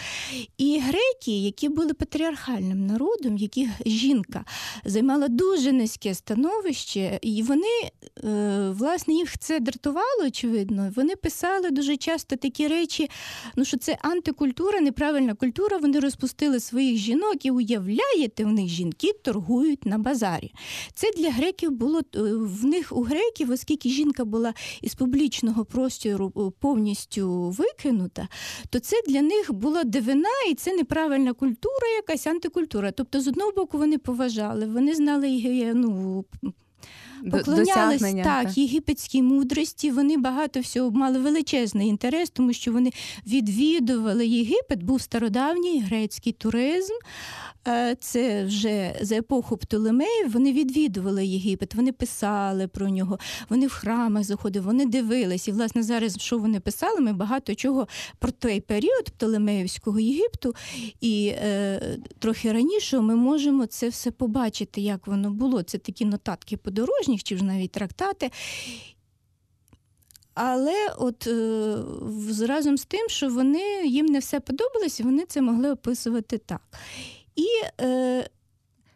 І 0.57 0.79
греки, 0.79 1.39
які 1.39 1.69
були 1.69 1.93
патріархальним 1.93 2.85
народом, 2.85 3.37
яких 3.37 3.69
жінка 3.85 4.45
займала 4.85 5.27
дуже 5.27 5.71
низьке 5.71 6.13
становище, 6.13 7.19
і 7.21 7.43
вони, 7.43 7.89
е, 8.23 8.69
власне, 8.69 9.13
їх 9.13 9.37
це 9.37 9.59
дратувало, 9.59 10.23
очевидно. 10.27 10.93
Вони 10.95 11.15
писали 11.15 11.69
дуже 11.69 11.97
часто 11.97 12.35
такі 12.35 12.67
речі, 12.67 13.09
ну 13.55 13.65
що 13.65 13.77
це 13.77 13.97
антикультура, 14.01 14.81
неправильна 14.81 15.33
культура. 15.33 15.77
Вони 15.77 15.99
розпустили 15.99 16.59
своїх 16.59 16.97
жінок 16.97 17.45
і 17.45 17.51
уявляєте, 17.51 18.45
у 18.45 18.49
них 18.49 18.67
жінки 18.67 19.13
торгують 19.23 19.85
на 19.85 19.97
базарі. 19.97 20.53
Це 20.93 21.11
для 21.17 21.31
греків 21.31 21.71
було 21.71 21.99
е, 21.99 22.19
в 22.33 22.65
них 22.65 22.91
у 22.91 23.01
греків, 23.01 23.56
оскільки 23.57 23.89
жінка 23.89 24.25
була 24.25 24.53
із 24.81 24.95
публічного 24.95 25.65
простору 25.65 26.33
е, 26.37 26.39
повністю 26.59 27.49
викинута, 27.49 28.27
то 28.69 28.79
це 28.79 28.95
для 29.07 29.21
них 29.21 29.53
була 29.53 29.83
дивина, 29.83 30.29
і 30.51 30.53
це 30.53 30.73
неправильна 30.73 31.33
культура, 31.33 31.87
якась 31.95 32.27
антикультура. 32.27 32.91
Тобто, 32.91 33.21
з 33.21 33.27
одного 33.27 33.51
боку, 33.51 33.77
вони 33.77 33.97
поважали, 33.97 34.65
вони 34.65 34.95
знали 34.95 35.43
е, 35.45 35.73
ну, 35.73 36.25
поклонялись 37.31 38.01
досягнення, 38.01 38.23
так, 38.23 38.57
єгипетській 38.57 39.21
мудрості. 39.21 39.91
Вони 39.91 40.17
багато 40.17 40.59
всього 40.59 40.91
мали 40.91 41.19
величезний 41.19 41.87
інтерес, 41.87 42.29
тому 42.29 42.53
що 42.53 42.71
вони 42.71 42.91
відвідували 43.27 44.27
Єгипет, 44.27 44.83
був 44.83 45.01
стародавній 45.01 45.81
грецький 45.81 46.33
туризм. 46.33 46.93
Е, 47.67 47.95
Це 47.99 48.45
вже 48.45 48.95
за 49.01 49.15
епоху 49.15 49.57
Птолемеїв. 49.57 50.31
Вони 50.31 50.53
відвідували 50.53 51.25
Єгипет, 51.25 51.75
вони 51.75 51.91
писали 51.91 52.67
про 52.67 52.89
нього, 52.89 53.19
вони 53.49 53.67
в 53.67 53.71
храмах 53.71 54.23
заходили, 54.23 54.65
вони 54.65 54.85
дивились. 54.85 55.47
І, 55.47 55.51
власне, 55.51 55.83
зараз, 55.83 56.17
що 56.19 56.37
вони 56.37 56.59
писали, 56.59 56.99
ми 56.99 57.13
багато 57.13 57.55
чого 57.55 57.87
про 58.19 58.31
той 58.31 58.61
період 58.61 59.09
Птолемеївського 59.09 59.99
Єгипту 59.99 60.55
і 61.01 61.27
е, 61.27 61.97
трохи 62.19 62.51
раніше 62.51 62.99
ми 62.99 63.15
можемо 63.15 63.65
це 63.65 63.89
все 63.89 64.11
побачити, 64.11 64.81
як 64.81 65.07
воно 65.07 65.31
було. 65.31 65.63
Це 65.63 65.77
такі 65.77 66.05
нотатки 66.05 66.57
подорожніх, 66.57 67.23
чи 67.23 67.37
ж 67.37 67.43
навіть 67.43 67.71
трактати. 67.71 68.31
Але 70.33 70.89
от 70.97 71.27
е, 71.27 71.75
разом 72.47 72.77
з 72.77 72.85
тим, 72.85 73.09
що 73.09 73.29
вони 73.29 73.85
їм 73.85 74.05
не 74.05 74.19
все 74.19 74.39
подобалось, 74.39 75.01
вони 75.01 75.25
це 75.25 75.41
могли 75.41 75.71
описувати 75.71 76.37
так. 76.37 76.61
І, 77.37 77.45
е, 77.81 78.27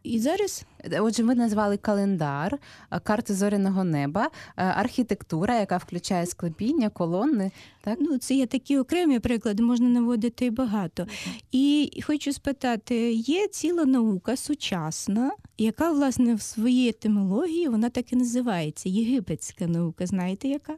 і 0.03 0.19
зараз 0.19 0.65
Отже, 0.99 1.23
ви 1.23 1.35
назвали 1.35 1.77
календар, 1.77 2.59
карти 3.03 3.33
зоряного 3.33 3.83
неба, 3.83 4.29
архітектура, 4.55 5.59
яка 5.59 5.77
включає 5.77 6.25
склепіння, 6.25 6.89
колони. 6.89 7.51
Так? 7.81 7.97
ну, 8.01 8.17
це 8.17 8.35
є 8.35 8.45
такі 8.45 8.77
окремі 8.77 9.19
приклади, 9.19 9.63
можна 9.63 9.89
наводити 9.89 10.51
багато. 10.51 11.07
І 11.51 11.91
хочу 12.05 12.33
спитати: 12.33 13.11
є 13.11 13.47
ціла 13.47 13.85
наука 13.85 14.35
сучасна, 14.35 15.31
яка, 15.57 15.91
власне, 15.91 16.35
в 16.35 16.41
своїй 16.41 16.89
етимології 16.89 17.67
вона 17.67 17.89
так 17.89 18.13
і 18.13 18.15
називається 18.15 18.89
єгипетська 18.89 19.67
наука. 19.67 20.05
Знаєте 20.05 20.47
яка? 20.47 20.75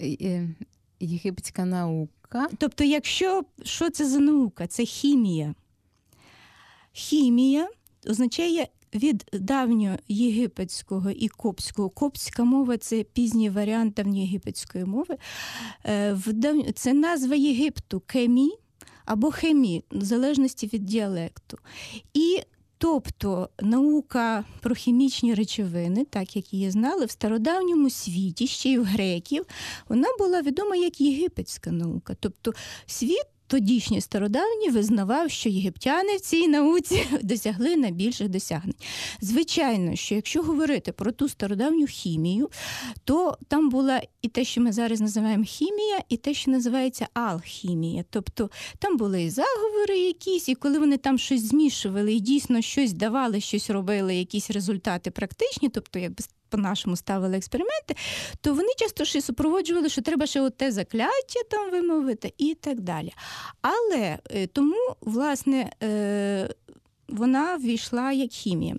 І- 0.00 0.40
Єгипетська 1.00 1.64
наука. 1.64 2.48
Тобто, 2.58 2.84
якщо 2.84 3.42
що 3.62 3.90
це 3.90 4.04
за 4.08 4.18
наука? 4.18 4.66
Це 4.66 4.84
хімія. 4.84 5.54
Хімія 6.96 7.68
означає 8.10 8.68
від 8.94 9.24
давньоєгипетського 9.32 11.10
і 11.10 11.28
коптського. 11.28 11.90
Коптська 11.90 12.44
мова 12.44 12.76
це 12.76 13.02
пізній 13.02 13.50
варіант 13.50 13.94
давньоєгипетської 13.94 14.84
мови. 14.84 15.16
Е, 15.86 16.16
Це 16.74 16.92
назва 16.92 17.34
Єгипту 17.34 18.00
Кемі. 18.00 18.50
або 19.04 19.30
хемі, 19.30 19.84
в 19.90 20.04
залежності 20.04 20.66
від 20.66 20.84
діалекту. 20.84 21.58
І 22.14 22.40
Тобто 22.78 23.48
наука 23.60 24.44
про 24.60 24.74
хімічні 24.74 25.34
речовини, 25.34 26.04
так 26.04 26.36
як 26.36 26.52
її 26.52 26.70
знали, 26.70 27.06
в 27.06 27.10
стародавньому 27.10 27.90
світі, 27.90 28.46
ще 28.46 28.68
й 28.68 28.78
в 28.78 28.84
греків, 28.84 29.44
вона 29.88 30.08
була 30.18 30.42
відома 30.42 30.76
як 30.76 31.00
єгипетська 31.00 31.70
наука. 31.70 32.16
Тобто 32.20 32.52
світ 32.86 33.26
тодішній 33.54 34.00
стародавній 34.00 34.70
визнавав, 34.70 35.30
що 35.30 35.48
єгиптяни 35.48 36.16
в 36.16 36.20
цій 36.20 36.48
науці 36.48 37.06
досягли 37.22 37.76
найбільших 37.76 38.28
досягнень. 38.28 38.74
Звичайно, 39.20 39.96
що 39.96 40.14
якщо 40.14 40.42
говорити 40.42 40.92
про 40.92 41.12
ту 41.12 41.28
стародавню 41.28 41.86
хімію, 41.86 42.50
то 43.04 43.38
там 43.48 43.70
була 43.70 44.02
і 44.22 44.28
те, 44.28 44.44
що 44.44 44.60
ми 44.60 44.72
зараз 44.72 45.00
називаємо 45.00 45.44
хімія, 45.44 46.00
і 46.08 46.16
те, 46.16 46.34
що 46.34 46.50
називається 46.50 47.06
алхімія. 47.14 48.04
Тобто 48.10 48.50
там 48.78 48.96
були 48.96 49.22
і 49.22 49.30
заговори 49.30 49.98
якісь, 49.98 50.48
і 50.48 50.54
коли 50.54 50.78
вони 50.78 50.96
там 50.96 51.18
щось 51.18 51.48
змішували 51.48 52.14
і 52.14 52.20
дійсно 52.20 52.60
щось 52.60 52.92
давали, 52.92 53.40
щось 53.40 53.70
робили, 53.70 54.14
якісь 54.16 54.50
результати 54.50 55.10
практичні, 55.10 55.68
тобто 55.68 55.98
якби 55.98 56.24
по-нашому 56.54 56.96
ставили 56.96 57.36
експерименти, 57.36 57.96
то 58.40 58.54
вони 58.54 58.68
часто 58.76 59.04
ще 59.04 59.20
супроводжували, 59.20 59.88
що 59.88 60.02
треба 60.02 60.26
ще 60.26 60.50
те 60.50 60.72
закляття 60.72 61.40
там 61.50 61.70
вимовити 61.70 62.34
і 62.38 62.54
так 62.54 62.80
далі. 62.80 63.12
Але 63.62 64.18
е, 64.30 64.46
тому, 64.46 64.96
власне, 65.00 65.70
е, 65.82 66.48
вона 67.14 67.56
ввійшла 67.56 68.12
як 68.12 68.30
хімія. 68.30 68.76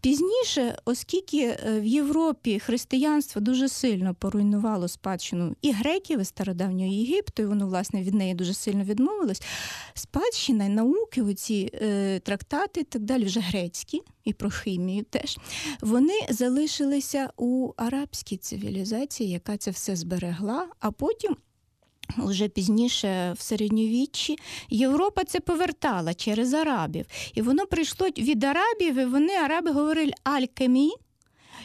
Пізніше, 0.00 0.76
оскільки 0.84 1.38
е, 1.38 1.80
в 1.80 1.84
Європі 1.84 2.58
християнство 2.58 3.40
дуже 3.40 3.68
сильно 3.68 4.14
поруйнувало 4.14 4.88
спадщину 4.88 5.56
і 5.62 5.72
греків, 5.72 6.20
і 6.20 6.24
стародавнього 6.24 6.92
Єгипту, 6.92 7.42
і 7.42 7.46
воно, 7.46 7.66
власне, 7.66 8.02
від 8.02 8.14
неї 8.14 8.34
дуже 8.34 8.54
сильно 8.54 8.84
відмовилось, 8.84 9.42
спадщина 9.94 10.68
науки, 10.68 11.22
оці 11.22 11.70
е, 11.74 12.20
трактати 12.20 12.80
і 12.80 12.84
так 12.84 13.02
далі, 13.02 13.24
вже 13.24 13.40
грецькі, 13.40 14.02
і 14.24 14.32
про 14.32 14.50
хімію 14.50 15.04
теж, 15.10 15.38
вони 15.80 16.20
залишилися 16.28 17.30
у 17.36 17.72
арабській 17.76 18.36
цивілізації, 18.36 19.30
яка 19.30 19.56
це 19.56 19.70
все 19.70 19.96
зберегла, 19.96 20.66
а 20.80 20.90
потім. 20.90 21.36
Уже 22.18 22.48
пізніше 22.48 23.34
в 23.38 23.40
середньовіччі 23.40 24.38
Європа 24.70 25.24
це 25.24 25.40
повертала 25.40 26.14
через 26.14 26.54
арабів. 26.54 27.06
І 27.34 27.42
воно 27.42 27.66
прийшло 27.66 28.08
від 28.18 28.44
арабів, 28.44 28.98
і 28.98 29.04
вони 29.04 29.34
араби 29.34 29.70
говорили 29.70 30.12
алькемі. 30.24 30.92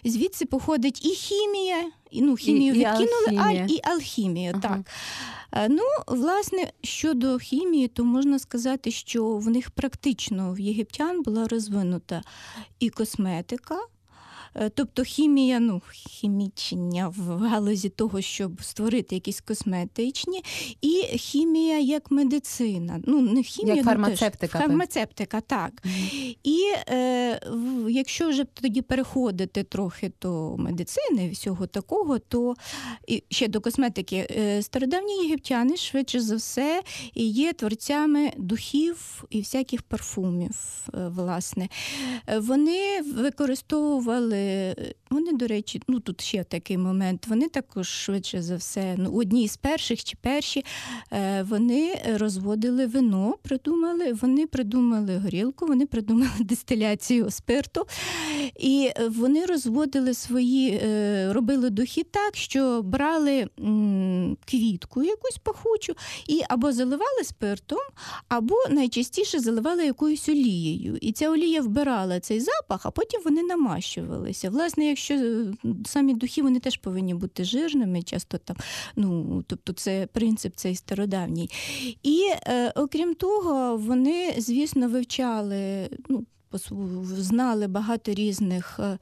Звідси 0.04 0.46
походить 0.46 1.06
і 1.06 1.10
хімія, 1.10 1.92
і 2.12 2.22
ну, 2.22 2.36
хімію 2.36 2.74
і, 2.74 2.78
відкинули, 2.78 3.32
і 3.32 3.38
аль, 3.38 3.68
і 3.68 3.80
алхімія. 3.84 4.52
Ага. 4.52 4.62
так. 4.62 4.92
Е, 5.52 5.70
ну, 5.70 5.84
власне, 6.08 6.72
щодо 6.84 7.38
хімії, 7.38 7.88
то 7.88 8.04
можна 8.04 8.40
сказати, 8.40 8.92
що 8.92 9.26
в 9.26 9.50
них 9.50 9.72
практично 9.72 10.54
в 10.54 10.60
єгиптян 10.60 11.22
була 11.22 11.48
розвинута 11.48 12.22
і 12.80 12.90
косметика. 12.90 13.80
Е, 14.56 14.70
тобто 14.70 15.04
хімія, 15.04 15.60
ну, 15.60 15.82
хімічення 15.92 17.14
в 17.18 17.38
галузі 17.38 17.90
того, 17.90 18.22
щоб 18.22 18.64
створити 18.64 19.16
якісь 19.16 19.42
косметичні, 19.42 20.44
і 20.82 21.02
хімія 21.18 21.80
як 21.80 22.12
медицина. 22.12 23.02
Ну, 23.08 23.22
не 23.22 23.44
хімія, 23.44 23.76
як 23.76 23.86
фармацевтика. 23.86 24.60
Ну, 24.60 24.68
фармацевтика, 24.68 25.42
так. 25.42 25.72
Mm-hmm. 25.72 26.38
І 26.44 26.74
е, 26.90 27.40
якщо 27.90 28.30
вже 28.30 28.44
тоді 28.44 28.82
переходити 28.82 29.64
трохи 29.64 30.12
до 30.22 30.58
медицини, 30.58 31.30
всього 31.30 31.68
такого, 31.68 32.20
то 32.20 32.56
і 33.08 33.24
ще 33.30 33.48
до 33.48 33.62
косметики, 33.62 34.28
е, 34.32 34.62
стародавні 34.62 35.24
єгиптяни, 35.24 35.78
швидше 35.78 36.22
за 36.22 36.36
все, 36.36 36.82
є 37.16 37.54
творцями 37.54 38.32
духів 38.38 39.24
і 39.30 39.40
всяких 39.40 39.82
парфумів. 39.82 40.56
Е, 40.94 41.08
власне. 41.08 41.70
Вони 42.38 43.02
використовували 43.02 44.45
вони, 45.10 45.34
до 45.34 45.48
речі, 45.48 45.82
ну 45.88 46.00
тут 46.00 46.22
ще 46.22 46.44
такий 46.44 46.78
момент. 46.78 47.28
Вони 47.28 47.50
також 47.50 47.88
швидше 47.88 48.42
за 48.42 48.56
все, 48.56 48.96
ну 48.98 49.12
одні 49.12 49.48
з 49.48 49.58
перших 49.58 50.04
чи 50.04 50.18
перші, 50.22 50.66
е, 51.12 51.44
вони 51.50 52.02
розводили 52.14 52.86
вино, 52.86 53.36
придумали, 53.42 54.14
вони 54.14 54.48
придумали 54.48 55.18
горілку, 55.18 55.66
вони 55.66 55.86
придумали 55.86 56.32
дистиляцію 56.40 57.32
спирту, 57.32 57.88
і 58.60 58.90
вони 59.10 59.46
розводили 59.46 60.14
свої, 60.14 60.80
е, 60.84 61.34
робили 61.34 61.70
духи 61.70 62.04
так, 62.04 62.36
що 62.36 62.82
брали 62.82 63.48
квітку 64.46 65.04
якусь 65.04 65.38
пахучу 65.44 65.94
і 66.28 66.42
або 66.50 66.72
заливали 66.72 67.24
спиртом, 67.24 67.80
або 68.28 68.56
найчастіше 68.70 69.40
заливали 69.40 69.86
якоюсь 69.86 70.30
олією. 70.30 70.98
І 71.02 71.12
ця 71.12 71.30
олія 71.30 71.62
вбирала 71.62 72.20
цей 72.20 72.40
запах, 72.40 72.86
а 72.86 72.92
потім 72.92 73.22
вони 73.26 73.44
намащували 73.44 74.34
дивитися. 74.36 74.50
Власне, 74.50 74.86
якщо 74.86 75.14
е, 75.14 75.54
самі 75.86 76.14
духи 76.14 76.42
вони 76.42 76.60
теж 76.60 76.78
повинні 76.78 77.14
бути 77.14 77.44
жирними, 77.44 78.02
часто 78.02 78.38
там, 78.38 78.56
ну 78.96 79.44
тобто, 79.48 79.74
це 79.74 80.08
принцип 80.14 80.56
цей 80.56 80.76
стародавній. 80.76 81.50
І 82.04 82.32
е, 82.48 82.72
окрім 82.76 83.14
того, 83.14 83.78
вони, 83.78 84.34
звісно, 84.38 84.90
вивчали. 84.90 85.90
ну, 86.10 86.26
Знали 87.18 87.68
багато 87.68 88.14
різних 88.14 88.80
е, 88.80 88.98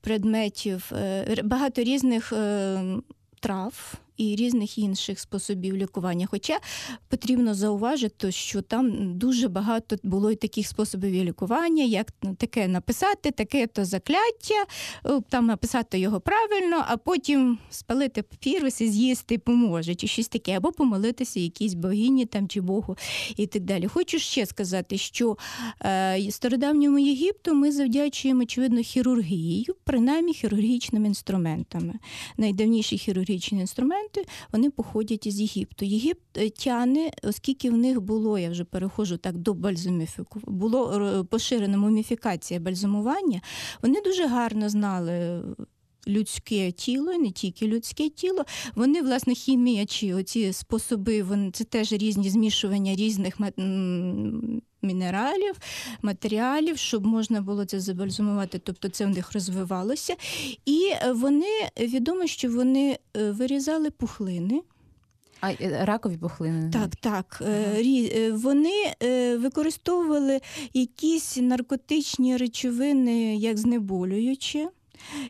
предметів, 0.00 0.92
е, 0.92 1.42
багато 1.44 1.82
різних 1.82 2.32
трав 3.40 3.94
і 4.16 4.36
різних 4.36 4.78
інших 4.78 5.20
способів 5.20 5.76
лікування. 5.76 6.26
Хоча 6.30 6.58
потрібно 7.08 7.54
зауважити, 7.54 8.32
що 8.32 8.62
там 8.62 9.18
дуже 9.18 9.48
багато 9.48 9.96
було 10.02 10.30
і 10.30 10.36
таких 10.36 10.66
способів 10.66 11.24
лікування, 11.24 11.84
як 11.84 12.12
ну, 12.22 12.34
таке 12.34 12.68
написати, 12.68 13.30
таке 13.30 13.66
то 13.66 13.84
закляття, 13.84 14.64
там 15.28 15.46
написати 15.46 15.98
його 15.98 16.20
правильно, 16.20 16.84
а 16.88 16.96
потім 16.96 17.58
спалити 17.70 18.22
папірус 18.22 18.80
і 18.80 18.88
з'їсти 18.88 19.38
поможе, 19.38 19.94
чи 19.94 20.06
щось 20.06 20.28
таке, 20.28 20.56
або 20.56 20.72
помолитися 20.72 21.40
якійсь 21.40 21.74
богині 21.74 22.26
там 22.26 22.48
чи 22.48 22.60
Богу 22.60 22.96
і 23.36 23.46
так 23.46 23.62
далі. 23.62 23.86
Хочу 23.86 24.18
ще 24.18 24.46
сказати, 24.46 24.98
що 24.98 25.36
е, 25.84 26.18
стародавньому 26.36 26.98
Єгипту 26.98 27.54
ми 27.54 27.72
завдячуємо, 27.72 28.42
очевидно, 28.42 28.82
хірургією, 28.82 29.74
принаймні 29.84 30.34
хірургічними 30.34 31.06
інструментами. 31.06 31.94
Найдавніші 32.36 32.98
хірургічні 32.98 33.60
інструменти 33.60 34.05
інструменти 34.06 34.32
вони 34.52 34.70
походять 34.70 35.26
із 35.26 35.40
Єгипту. 35.40 35.84
Єгиптяни, 35.84 37.10
оскільки 37.22 37.70
в 37.70 37.76
них 37.76 38.00
було, 38.00 38.38
я 38.38 38.50
вже 38.50 38.64
переходжу 38.64 39.16
так 39.16 39.38
до 39.38 39.54
бальзаміфіку, 39.54 40.40
було 40.44 40.92
е, 40.92 41.24
поширена 41.24 41.78
муміфікація 41.78 42.60
бальзамування, 42.60 43.40
вони 43.82 44.00
дуже 44.00 44.26
гарно 44.26 44.68
знали. 44.68 45.42
Людське 46.08 46.72
тіло, 46.72 47.12
не 47.12 47.30
тільки 47.30 47.66
людське 47.66 48.08
тіло. 48.08 48.44
Вони, 48.74 49.02
власне, 49.02 49.34
хімія 49.34 49.86
чи 49.86 50.14
оці 50.14 50.52
способи, 50.52 51.22
вони 51.22 51.50
це 51.50 51.64
теж 51.64 51.92
різні 51.92 52.30
змішування 52.30 52.94
різних 52.94 53.40
мінералів, 54.86 55.54
матеріалів, 56.02 56.78
щоб 56.78 57.06
можна 57.06 57.40
було 57.40 57.64
це 57.64 57.80
забальзумувати, 57.80 58.58
тобто 58.58 58.88
це 58.88 59.06
в 59.06 59.10
них 59.10 59.32
розвивалося. 59.32 60.14
І 60.66 60.92
вони 61.14 61.68
відомо, 61.80 62.26
що 62.26 62.50
вони 62.50 62.98
е, 63.16 63.30
вирізали 63.30 63.90
пухлини. 63.90 64.62
А 65.40 65.52
е, 65.52 65.80
ракові 65.84 66.16
пухлини? 66.16 66.70
Так, 66.70 66.96
так. 66.96 67.42
Ага. 67.42 68.32
Вони 68.32 68.92
використовували 69.36 70.40
якісь 70.74 71.36
наркотичні 71.36 72.36
речовини 72.36 73.36
як 73.36 73.58
знеболюючі. 73.58 74.68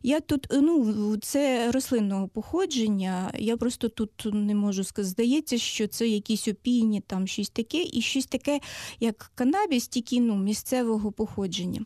Я 0.02 0.20
тут, 0.20 0.52
е, 0.52 0.60
ну, 0.60 1.16
це 1.16 1.70
рослинного 1.72 2.28
походження. 2.28 3.32
Я 3.38 3.56
просто 3.56 3.88
тут 3.88 4.10
не 4.32 4.54
можу 4.54 4.84
сказати. 4.84 5.10
Здається, 5.10 5.58
що 5.58 5.86
це 5.86 6.08
якісь 6.08 6.48
опійні, 6.48 7.00
там 7.00 7.26
щось 7.26 7.50
таке, 7.50 7.84
і 7.92 8.00
щось 8.00 8.26
таке, 8.26 8.60
як 9.00 9.30
канабіс, 9.34 9.88
тільки 9.88 10.20
ну, 10.20 10.36
місцевого 10.36 11.12
походження. 11.12 11.80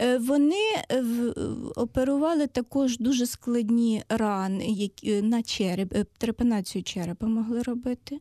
Е, 0.00 0.18
вони 0.18 0.64
е, 0.90 1.04
оперували 1.76 2.46
також 2.46 2.98
дуже 2.98 3.26
складні 3.26 4.02
рани 4.08 4.66
які 4.68 5.22
на 5.22 5.42
череп, 5.42 5.94
трепанацію 6.18 6.82
черепа 6.82 7.26
могли 7.26 7.62
робити. 7.62 8.20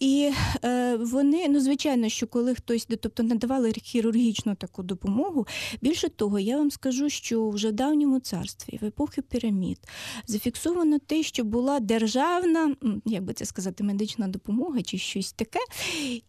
І 0.00 0.30
е, 0.64 0.96
вони, 0.96 1.48
ну 1.48 1.60
звичайно, 1.60 2.08
що 2.08 2.26
коли 2.26 2.54
хтось 2.54 2.86
тобто 3.00 3.22
надавали 3.22 3.72
хірургічну 3.72 4.54
таку 4.54 4.82
допомогу, 4.82 5.46
більше 5.82 6.08
того, 6.08 6.38
я 6.38 6.56
вам 6.56 6.70
скажу, 6.70 7.08
що 7.08 7.50
вже 7.50 7.68
в 7.68 7.72
давньому 7.72 8.20
царстві, 8.20 8.78
в 8.82 8.84
епохи 8.84 9.22
пірамід, 9.22 9.78
зафіксовано 10.26 10.98
те, 10.98 11.22
що 11.22 11.44
була 11.44 11.80
державна, 11.80 12.74
як 13.04 13.24
би 13.24 13.32
це 13.32 13.44
сказати, 13.44 13.84
медична 13.84 14.28
допомога 14.28 14.82
чи 14.82 14.98
щось 14.98 15.32
таке. 15.32 15.60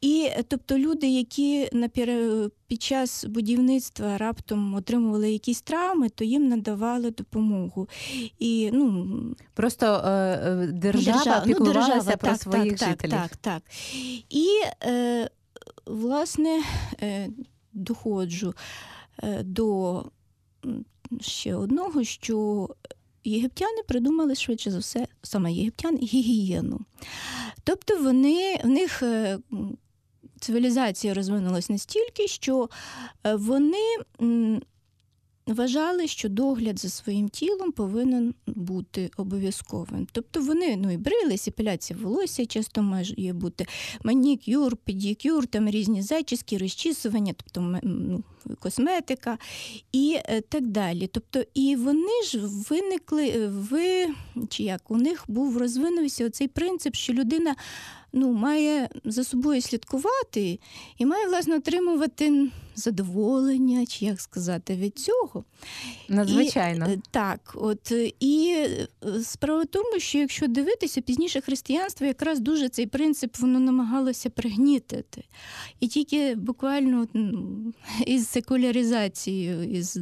І 0.01 0.29
тобто 0.47 0.77
люди, 0.77 1.07
які 1.07 1.69
на 1.73 1.87
під 2.71 2.81
час 2.81 3.25
будівництва 3.25 4.17
раптом 4.17 4.73
отримували 4.73 5.31
якісь 5.31 5.61
травми, 5.61 6.09
то 6.09 6.23
їм 6.23 6.47
надавали 6.47 7.11
допомогу. 7.11 7.89
І, 8.39 8.69
ну, 8.73 9.07
Просто 9.53 9.85
е, 9.85 10.67
держава 10.73 11.17
держава, 11.17 11.43
ну, 11.47 11.65
держава, 11.65 12.17
про 12.17 12.29
так, 12.29 12.41
своїх 12.41 12.79
так, 12.79 12.89
жителів. 12.89 13.11
Так, 13.13 13.29
так, 13.29 13.37
так. 13.37 13.63
І 14.29 14.47
е, 14.83 15.29
власне, 15.85 16.63
е, 17.01 17.29
доходжу 17.73 18.53
е, 19.23 19.43
до 19.43 20.03
ще 21.21 21.55
одного, 21.55 22.03
що 22.03 22.69
єгиптяни 23.23 23.83
придумали 23.87 24.35
швидше 24.35 24.71
за 24.71 24.79
все, 24.79 25.07
саме 25.21 25.53
єгиптян, 25.53 25.97
гігієну. 25.97 26.79
Тобто 27.63 28.03
вони 28.03 28.59
в 28.63 28.67
них. 28.67 29.03
Цивілізація 30.41 31.13
розвинулась 31.13 31.69
настільки, 31.69 32.27
що 32.27 32.69
вони 33.23 33.97
вважали, 35.47 36.07
що 36.07 36.29
догляд 36.29 36.79
за 36.79 36.89
своїм 36.89 37.29
тілом 37.29 37.71
повинен 37.71 38.33
бути 38.47 39.11
обов'язковим. 39.17 40.07
Тобто 40.11 40.41
вони 40.41 40.77
ну, 40.77 40.91
і 40.91 40.97
брились, 40.97 41.47
епіляція 41.47 41.99
волосся 42.01 42.45
часто 42.45 42.81
має 42.81 43.33
бути 43.33 43.67
манікюр, 44.03 44.77
педикюр, 44.77 45.47
там 45.47 45.69
різні 45.69 46.01
зачіски, 46.01 46.57
розчісування, 46.57 47.33
тобто 47.37 47.79
ну, 47.83 48.23
косметика 48.59 49.37
і 49.91 50.17
е, 50.25 50.41
так 50.41 50.67
далі. 50.67 51.07
Тобто, 51.07 51.43
і 51.53 51.75
вони 51.75 52.23
ж 52.25 52.39
виникли, 52.69 53.27
е, 53.27 53.47
ви, 53.47 54.07
чи 54.49 54.63
як 54.63 54.91
у 54.91 54.97
них 54.97 55.23
був 55.27 55.57
розвинувся 55.57 56.25
оцей 56.25 56.47
принцип, 56.47 56.95
що 56.95 57.13
людина 57.13 57.55
ну, 58.13 58.31
має 58.31 58.89
за 59.03 59.23
собою 59.23 59.61
слідкувати 59.61 60.59
і 60.97 61.05
має, 61.05 61.27
власне, 61.27 61.55
отримувати 61.55 62.49
задоволення, 62.75 63.85
чи 63.85 64.05
як 64.05 64.21
сказати, 64.21 64.75
від 64.75 64.99
цього. 64.99 65.43
Надзвичайно. 66.09 66.85
І, 66.89 66.93
е, 66.93 67.01
так, 67.11 67.51
от 67.55 67.93
і 68.19 68.55
е, 68.57 68.87
справа 69.23 69.61
в 69.61 69.65
тому, 69.65 69.99
що 69.99 70.17
якщо 70.17 70.47
дивитися, 70.47 71.01
пізніше 71.01 71.41
християнство 71.41 72.07
якраз 72.07 72.39
дуже 72.39 72.69
цей 72.69 72.87
принцип 72.87 73.37
воно 73.37 73.59
намагалося 73.59 74.29
пригнітити. 74.29 75.23
І 75.79 75.87
тільки 75.87 76.35
буквально 76.35 77.07
із 78.07 78.27
секуляризацією, 78.27 79.63
із 79.63 79.97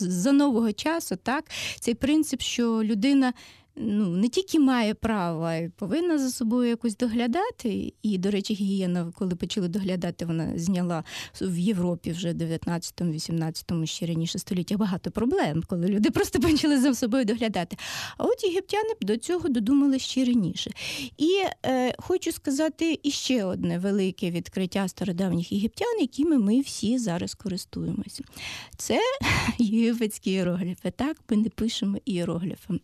за 0.00 0.32
нового 0.32 0.72
часу, 0.72 1.16
так, 1.22 1.44
цей 1.80 1.94
принцип, 1.94 2.42
що 2.42 2.84
людина 2.84 3.32
ну, 3.76 4.08
не 4.08 4.28
тільки 4.28 4.58
має 4.58 4.94
право, 4.94 5.42
а 5.42 5.54
й 5.54 5.68
повинна 5.68 6.18
за 6.18 6.30
собою 6.30 6.68
якось 6.68 6.96
доглядати. 6.96 7.92
І, 8.02 8.18
до 8.18 8.30
речі, 8.30 8.54
гігієна, 8.54 9.12
коли 9.18 9.36
почали 9.36 9.68
доглядати, 9.68 10.26
вона 10.26 10.58
зняла 10.58 11.04
в 11.40 11.58
Європі 11.58 12.12
вже 12.12 12.32
19-18 12.32 13.86
ще 13.86 14.06
раніше 14.06 14.38
століття 14.38 14.76
багато 14.76 15.10
проблем, 15.10 15.62
коли 15.66 15.86
люди 15.86 16.10
просто 16.20 16.40
почали 16.40 16.80
за 16.80 16.94
собою 16.94 17.24
доглядати. 17.24 17.76
А 18.16 18.24
от 18.24 18.44
єгиптяни 18.44 18.90
до 19.00 19.16
цього 19.16 19.48
додумали 19.48 19.98
ще 19.98 20.24
раніше. 20.24 20.70
І 21.18 21.30
е, 21.66 21.94
хочу 21.98 22.32
сказати 22.32 23.00
іще 23.02 23.44
одне 23.44 23.78
велике 23.78 24.30
відкриття 24.30 24.88
стародавніх 24.88 25.52
єгиптян, 25.52 26.00
якими 26.00 26.38
ми 26.38 26.60
всі 26.60 26.98
зараз 26.98 27.34
користуємося. 27.34 28.24
Це 28.76 29.00
єгипетські 29.58 30.30
іерогліфи. 30.30 30.92
Так, 30.96 31.16
ми 31.30 31.36
не 31.36 31.48
пишемо 31.48 31.98
іерогліфом. 32.04 32.80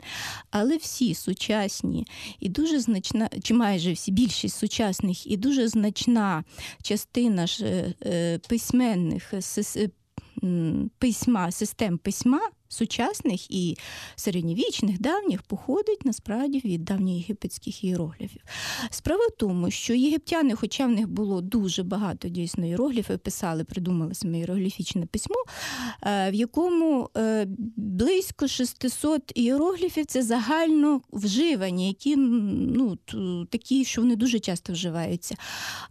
Але 0.51 0.77
всі 0.87 1.15
сучасні 1.15 2.07
і 2.41 2.49
дуже 2.49 2.81
значна, 2.81 3.29
чи 3.43 3.55
майже 3.55 3.93
всі 3.93 4.13
більшість 4.13 4.59
сучасних 4.59 5.27
і 5.27 5.37
дуже 5.37 5.69
значна 5.69 6.45
частина 6.83 7.47
ж 7.47 7.65
е, 7.67 7.95
е, 8.03 8.39
письменних 8.49 9.35
письма, 10.99 11.51
систем 11.51 11.99
письма 11.99 12.41
сучасних 12.69 13.51
і 13.51 13.77
середньовічних, 14.17 15.01
давніх 15.01 15.43
походить 15.43 16.05
насправді 16.05 16.63
від 16.65 16.85
давньоєгипетських 16.85 17.85
іерогліфів. 17.85 18.43
Справа 18.91 19.27
в 19.27 19.37
тому, 19.39 19.71
що 19.71 19.95
єгиптяни, 19.95 20.55
хоча 20.55 20.87
в 20.87 20.91
них 20.91 21.09
було 21.09 21.41
дуже 21.41 21.83
багато 21.83 22.29
дійсно 22.29 22.67
іерогліфів, 22.67 23.19
писали, 23.19 23.65
придумали 23.65 24.15
саме 24.15 24.39
іерогліфічне 24.39 25.07
письмо, 25.07 25.37
е, 26.03 26.31
в 26.31 26.35
якому 26.35 27.11
е, 27.17 27.47
близько 27.77 28.49
600 28.49 29.33
іерогліфів 29.35 30.07
це 30.07 30.23
загально 30.23 31.01
вживані, 31.13 31.89
які 31.89 32.17
ну, 32.17 32.99
такі, 33.51 33.85
що 33.85 34.01
вони 34.01 34.17
дуже 34.17 34.39
часто 34.39 34.73
вживаються. 34.73 35.37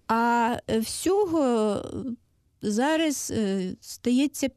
А 0.07 0.55
всього 0.79 1.81
зараз 2.71 3.33
е, 3.35 3.71
стається 3.81 4.49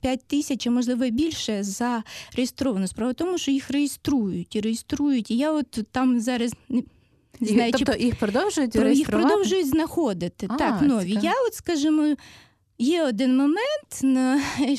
5 0.00 0.24
тисяч, 0.26 0.66
а 0.66 0.70
можливо 0.70 1.10
більше 1.10 1.62
зареєстровано. 1.62 2.86
Справа 2.86 3.12
в 3.12 3.14
тому, 3.14 3.38
що 3.38 3.50
їх 3.50 3.70
реєструють 3.70 4.56
і 4.56 4.60
реєструють. 4.60 5.30
І 5.30 5.36
я 5.36 5.52
от 5.52 5.78
там 5.92 6.20
зараз 6.20 6.52
не. 6.68 6.82
Знаю, 7.40 7.72
тобто 7.72 7.94
їх 7.96 8.16
продовжують 8.16 8.76
реєструвати? 8.76 8.98
Їх 8.98 9.08
продовжують 9.10 9.68
знаходити. 9.68 10.46
А, 10.50 10.56
так, 10.56 10.82
нові. 10.82 11.18
Я, 11.22 11.32
от, 11.46 11.54
скажімо, 11.54 12.14
Є 12.78 13.02
один 13.02 13.36
момент, 13.36 14.20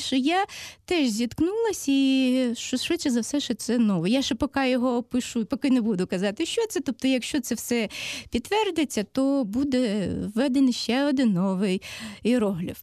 що 0.00 0.16
я 0.16 0.44
теж 0.84 1.08
зіткнулася, 1.08 1.92
і 1.92 2.50
що 2.56 2.76
швидше 2.76 3.10
за 3.10 3.20
все, 3.20 3.40
що 3.40 3.54
це 3.54 3.78
нове. 3.78 4.10
Я 4.10 4.22
ще 4.22 4.34
поки 4.34 4.70
його 4.70 4.96
опишу, 4.96 5.46
поки 5.46 5.70
не 5.70 5.80
буду 5.80 6.06
казати, 6.06 6.46
що 6.46 6.66
це. 6.66 6.80
Тобто, 6.80 7.08
якщо 7.08 7.40
це 7.40 7.54
все 7.54 7.88
підтвердиться, 8.30 9.04
то 9.12 9.44
буде 9.44 10.08
введений 10.34 10.72
ще 10.72 11.04
один 11.04 11.32
новий 11.32 11.82
іерогліф. 12.22 12.78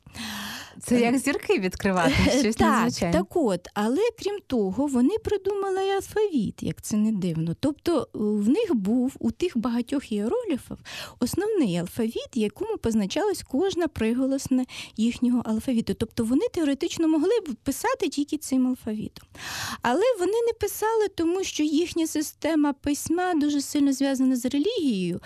Це 0.82 1.02
як 1.02 1.18
зірки 1.18 1.60
відкривати. 1.60 2.14
щось 2.40 2.56
Так, 2.56 2.70
надзвичайне. 2.70 3.18
так 3.18 3.36
от, 3.36 3.68
але 3.74 4.02
крім 4.20 4.40
того, 4.48 4.88
вони 4.88 5.16
придумали 5.24 5.90
алфавіт, 5.90 6.64
як 6.64 6.82
це 6.82 6.98
не 6.98 7.12
дивно. 7.12 7.56
Тобто 7.60 8.08
в 8.14 8.50
них 8.50 8.76
був 8.76 9.16
у 9.20 9.32
тих 9.32 9.58
багатьох 9.58 10.12
іерогліфів 10.12 10.78
основний 11.20 11.78
алфавіт, 11.78 12.30
якому 12.34 12.78
позначалась 12.78 13.44
кожна 13.44 13.88
приголосна 13.88 14.66
їхнього 14.98 15.42
алфавіту. 15.46 15.94
Тобто 15.94 16.24
вони 16.24 16.48
теоретично 16.54 17.08
могли 17.08 17.40
б 17.48 17.56
писати 17.64 18.10
тільки 18.10 18.38
цим 18.38 18.68
алфавітом. 18.68 19.28
Але 19.82 20.04
вони 20.20 20.34
не 20.48 20.54
писали, 20.60 21.08
тому 21.16 21.44
що 21.44 21.64
їхня 21.64 22.08
система 22.08 22.74
письма 22.74 23.34
дуже 23.34 23.62
сильно 23.62 23.94
зв'язана 23.94 24.36
з 24.36 24.46
релігією, 24.46 25.22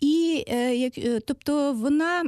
і 0.00 0.44
е, 0.48 0.90
е, 0.98 1.20
тобто 1.20 1.72
вона, 1.72 2.24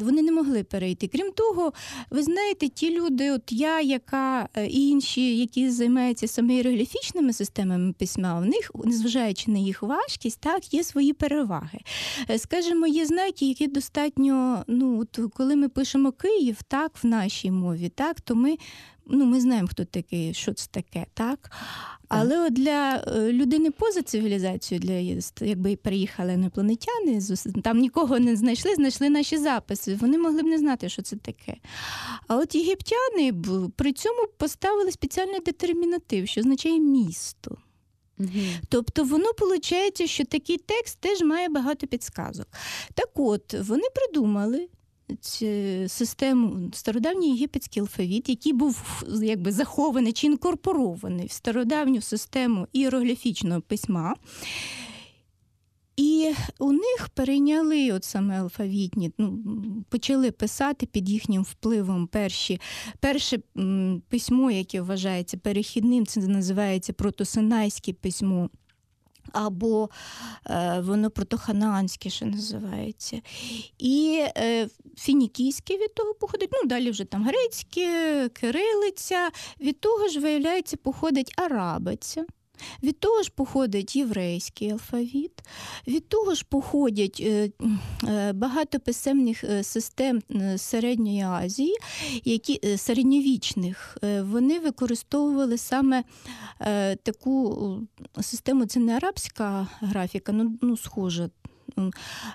вони 0.00 0.22
не 0.22 0.32
могли 0.32 0.64
перейти. 0.64 1.08
Крім 1.08 1.32
того, 1.32 1.72
ви 2.10 2.22
знаєте, 2.22 2.68
ті 2.68 3.00
люди, 3.00 3.30
от 3.30 3.42
я, 3.52 3.80
яка 3.80 4.48
е, 4.56 4.66
і 4.66 4.88
інші, 4.88 5.38
які 5.38 5.70
займаються 5.70 6.28
саме 6.28 6.54
іерогліфічними 6.54 7.32
системами 7.32 7.92
письма, 7.92 8.40
в 8.40 8.44
них, 8.44 8.70
незважаючи 8.84 9.50
на 9.50 9.58
їх 9.58 9.82
важкість, 9.82 10.40
так 10.40 10.74
є 10.74 10.84
свої 10.84 11.12
переваги. 11.12 11.78
Скажімо, 12.36 12.86
є 12.86 13.06
знаки, 13.06 13.48
які 13.48 13.66
достатньо, 13.66 14.64
ну 14.68 15.00
от 15.00 15.20
коли 15.34 15.56
ми 15.56 15.68
пишемо 15.68 16.12
Київ, 16.12 16.62
так 16.68 16.92
в 17.02 17.06
нашій 17.06 17.50
мові, 17.50 17.88
так 17.88 18.20
то 18.20 18.34
ми 18.34 18.56
ну, 19.06 19.24
ми 19.24 19.40
знаємо, 19.40 19.68
хто 19.68 19.84
такий, 19.84 20.34
що 20.34 20.52
це 20.52 20.68
таке, 20.70 21.06
так? 21.14 21.50
Але 22.08 22.46
от 22.46 22.52
для 22.52 23.04
е, 23.06 23.32
людини 23.32 23.70
поза 23.70 24.02
цивілізацією, 24.02 24.86
для 24.86 25.22
якби 25.46 25.76
приїхали 25.76 26.32
інопланетяни, 26.32 27.20
там 27.62 27.78
нікого 27.78 28.18
не 28.18 28.36
знайшли, 28.36 28.74
знайшли 28.74 29.10
наші 29.10 29.36
записи. 29.36 29.98
Вони 30.00 30.18
могли 30.18 30.42
б 30.42 30.46
не 30.46 30.58
знати, 30.58 30.88
що 30.88 31.02
це 31.02 31.16
таке. 31.16 31.56
А 32.28 32.36
от 32.36 32.54
єгиптяни 32.54 33.32
при 33.76 33.92
цьому 33.92 34.26
поставили 34.38 34.92
спеціальний 34.92 35.40
детермінатив, 35.40 36.28
що 36.28 36.40
означає 36.40 36.80
місто. 36.80 37.56
Угу. 38.18 38.28
Тобто 38.68 39.04
воно 39.04 39.30
виходить, 39.40 40.10
що 40.10 40.24
такий 40.24 40.58
текст 40.58 41.00
теж 41.00 41.22
має 41.22 41.48
багато 41.48 41.86
підсказок. 41.86 42.46
Так 42.94 43.10
от, 43.14 43.54
вони 43.54 43.82
придумали 43.94 44.68
систему 45.88 46.70
стародавній 46.72 47.30
єгипетський 47.30 47.80
алфавіт, 47.80 48.28
який 48.28 48.52
був 48.52 49.02
якби 49.22 49.52
захований 49.52 50.12
чи 50.12 50.26
інкорпорований 50.26 51.26
в 51.26 51.32
стародавню 51.32 52.00
систему 52.00 52.66
іерогліфічного 52.72 53.60
письма. 53.60 54.14
І 55.96 56.32
у 56.58 56.72
них 56.72 57.08
перейняли 57.14 57.92
от 57.92 58.04
саме 58.04 58.40
алфавітні, 58.40 59.12
ну, 59.18 59.38
почали 59.88 60.30
писати 60.30 60.86
під 60.86 61.08
їхнім 61.08 61.42
впливом 61.42 62.06
перші, 62.06 62.60
перше 63.00 63.38
письмо, 64.08 64.50
яке 64.50 64.80
вважається 64.80 65.36
перехідним, 65.36 66.06
це 66.06 66.20
називається 66.20 66.92
протосинайське 66.92 67.92
письмо 67.92 68.50
або 69.32 69.88
е, 70.46 70.80
воно 70.80 71.10
протоханаанське 71.10 72.10
ще 72.10 72.26
називається. 72.26 73.20
І 73.78 74.24
е, 74.36 74.68
фінікійське 74.98 75.76
від 75.76 75.94
того 75.94 76.14
походить, 76.14 76.50
ну 76.52 76.68
далі 76.68 76.90
вже 76.90 77.04
там 77.04 77.24
грецьке, 77.24 78.28
кирилиця, 78.28 79.30
від 79.60 79.80
того 79.80 80.08
ж, 80.08 80.20
виявляється, 80.20 80.76
походить 80.76 81.32
арабиця. 81.36 82.24
Від 82.82 83.00
того 83.00 83.22
ж 83.22 83.32
походить 83.34 83.96
єврейський 83.96 84.70
алфавіт, 84.70 85.32
від 85.86 86.08
того 86.08 86.34
ж 86.34 86.44
походять 86.48 87.20
е, 87.20 87.50
е, 88.08 88.32
багато 88.32 88.80
писемних 88.80 89.44
е, 89.44 89.62
систем 89.62 90.22
Середньої 90.56 91.22
Азії, 91.22 91.74
які 92.24 92.76
середньовічних, 92.76 93.98
вони 94.20 94.58
використовували 94.58 95.58
саме 95.58 96.04
таку 97.02 97.78
систему, 98.20 98.66
це 98.66 98.80
не 98.80 98.96
арабська 98.96 99.68
графіка, 99.80 100.32
ну, 100.32 100.58
ну 100.62 100.76
схожа 100.76 101.30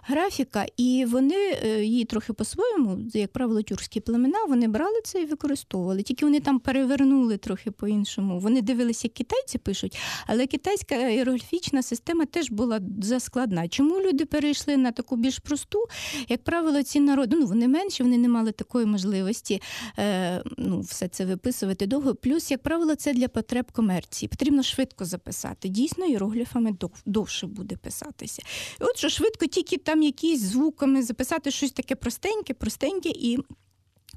графіка, 0.04 0.65
і 0.78 1.06
вони 1.10 1.36
е, 1.36 1.84
її 1.84 2.06
трохи 2.06 2.34
по-своєму, 2.34 2.97
як 3.13 3.32
правило, 3.32 3.62
тюркські 3.62 4.00
племена, 4.00 4.45
вони 4.50 4.67
брали 4.67 5.02
це 5.04 5.21
і 5.21 5.26
використовували. 5.26 6.04
Тільки 6.04 6.26
вони 6.26 6.39
там 6.39 6.60
перевернули 6.60 7.38
трохи 7.38 7.71
по-іншому. 7.71 8.39
Вони 8.39 8.62
дивилися, 8.62 9.02
як 9.08 9.13
китайці 9.13 9.58
пишуть, 9.58 9.97
але 10.28 10.47
китайська 10.47 10.95
іерогліфічна 10.95 11.84
система 11.84 12.26
теж 12.26 12.52
була 12.52 12.80
заскладна. 13.02 13.67
Чому 13.67 14.00
люди 14.00 14.26
перейшли 14.26 14.78
на 14.78 14.91
таку 14.91 15.15
більш 15.15 15.39
просту? 15.39 15.86
Як 16.30 16.43
правило, 16.43 16.84
ці 16.84 17.00
народи 17.00 17.36
ну 17.39 17.45
вони 17.45 17.67
менші, 17.67 18.04
вони 18.04 18.17
не 18.17 18.28
мали 18.28 18.52
такої 18.52 18.86
можливості 18.86 19.62
е, 20.00 20.43
ну, 20.58 20.80
все 20.80 21.08
це 21.08 21.26
виписувати 21.26 21.88
довго. 21.88 22.15
Плюс, 22.15 22.52
як 22.52 22.63
правило, 22.63 22.95
це 22.95 23.13
для 23.13 23.28
потреб 23.28 23.71
комерції. 23.71 24.30
Потрібно 24.30 24.63
швидко 24.63 25.06
записати. 25.06 25.69
Дійсно, 25.69 26.06
іерогліфами 26.06 26.78
довше 27.06 27.47
буде 27.47 27.76
писатися. 27.76 28.41
І 28.82 28.84
От 28.84 28.97
що 28.97 29.10
швидко, 29.10 29.26
тільки 29.31 29.77
там 29.77 30.03
якісь 30.03 30.41
звуками 30.41 31.03
записати 31.03 31.51
щось 31.51 31.71
таке 31.71 31.95
простеньке, 31.95 32.53
простеньке 32.53 33.09
і. 33.09 33.37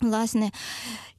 Власне, 0.00 0.50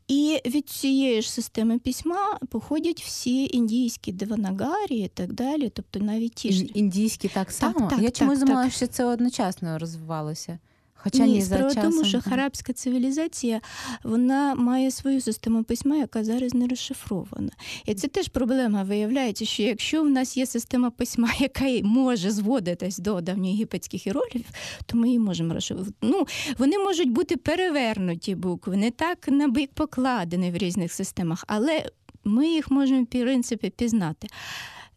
і 0.07 0.41
від 0.45 0.69
цієї 0.69 1.21
ж 1.21 1.31
системи 1.31 1.79
письма 1.79 2.37
походять 2.49 3.01
всі 3.01 3.49
індійські 3.57 4.11
деванагарі 4.11 4.97
і 4.97 5.07
так 5.07 5.33
далі. 5.33 5.69
Тобто 5.69 5.99
навіть 5.99 6.33
ті 6.33 6.51
ж 6.51 6.63
індійські 6.63 7.27
так 7.27 7.51
само. 7.51 7.79
Так, 7.79 7.89
так, 7.89 8.01
Я 8.01 8.11
чомусь 8.11 8.39
думала, 8.39 8.69
що 8.69 8.87
це 8.87 9.05
одночасно 9.05 9.79
розвивалося. 9.79 10.59
Хоча 11.03 11.25
Ні, 11.25 11.31
ні, 11.33 11.41
за 11.41 11.55
справа 11.55 11.71
в 11.71 11.75
тому, 11.75 12.05
що 12.05 12.21
харабська 12.21 12.73
цивілізація 12.73 13.61
вона 14.03 14.55
має 14.55 14.91
свою 14.91 15.21
систему 15.21 15.63
письма, 15.63 15.95
яка 15.95 16.23
зараз 16.23 16.53
не 16.53 16.67
розшифрована. 16.67 17.51
І 17.85 17.93
це 17.93 18.07
теж 18.07 18.27
проблема 18.27 18.83
виявляється, 18.83 19.45
що 19.45 19.63
якщо 19.63 20.03
в 20.03 20.09
нас 20.09 20.37
є 20.37 20.45
система 20.45 20.89
письма, 20.91 21.29
яка 21.39 21.65
може 21.83 22.31
зводитись 22.31 22.97
до 22.97 23.21
давньоєгипетських 23.21 24.07
іерогліфів, 24.07 24.51
то 24.85 24.97
ми 24.97 25.07
її 25.07 25.19
можемо 25.19 25.53
розшифрувати. 25.53 25.95
Ну, 26.01 26.27
вони 26.57 26.77
можуть 26.77 27.09
бути 27.09 27.37
перевернуті 27.37 28.35
букви, 28.35 28.77
не 28.77 28.91
так 28.91 29.27
на 29.27 29.47
бік 29.47 29.71
покладені 29.73 30.51
в 30.51 30.57
різних 30.57 30.93
системах, 30.93 31.45
але 31.47 31.85
ми 32.23 32.47
їх 32.47 32.71
можемо 32.71 33.03
в 33.03 33.05
принципі 33.05 33.69
пізнати. 33.69 34.27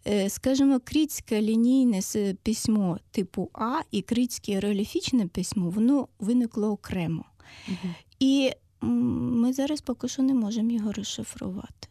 Е, 0.08 0.30
скажімо, 0.30 0.80
критське 0.84 1.42
лінійне 1.42 2.00
письмо 2.42 2.98
типу 3.10 3.50
А 3.54 3.80
і 3.90 4.02
критське 4.02 4.52
іерогліфічне 4.52 5.26
письмо, 5.26 5.70
воно 5.70 6.08
виникло 6.18 6.70
окремо. 6.70 7.24
Угу. 7.68 7.94
І 8.20 8.50
ми 8.80 9.52
зараз 9.52 9.80
поки 9.80 10.08
що 10.08 10.22
не 10.22 10.34
можемо 10.34 10.70
його 10.70 10.92
розшифрувати. 10.92 11.88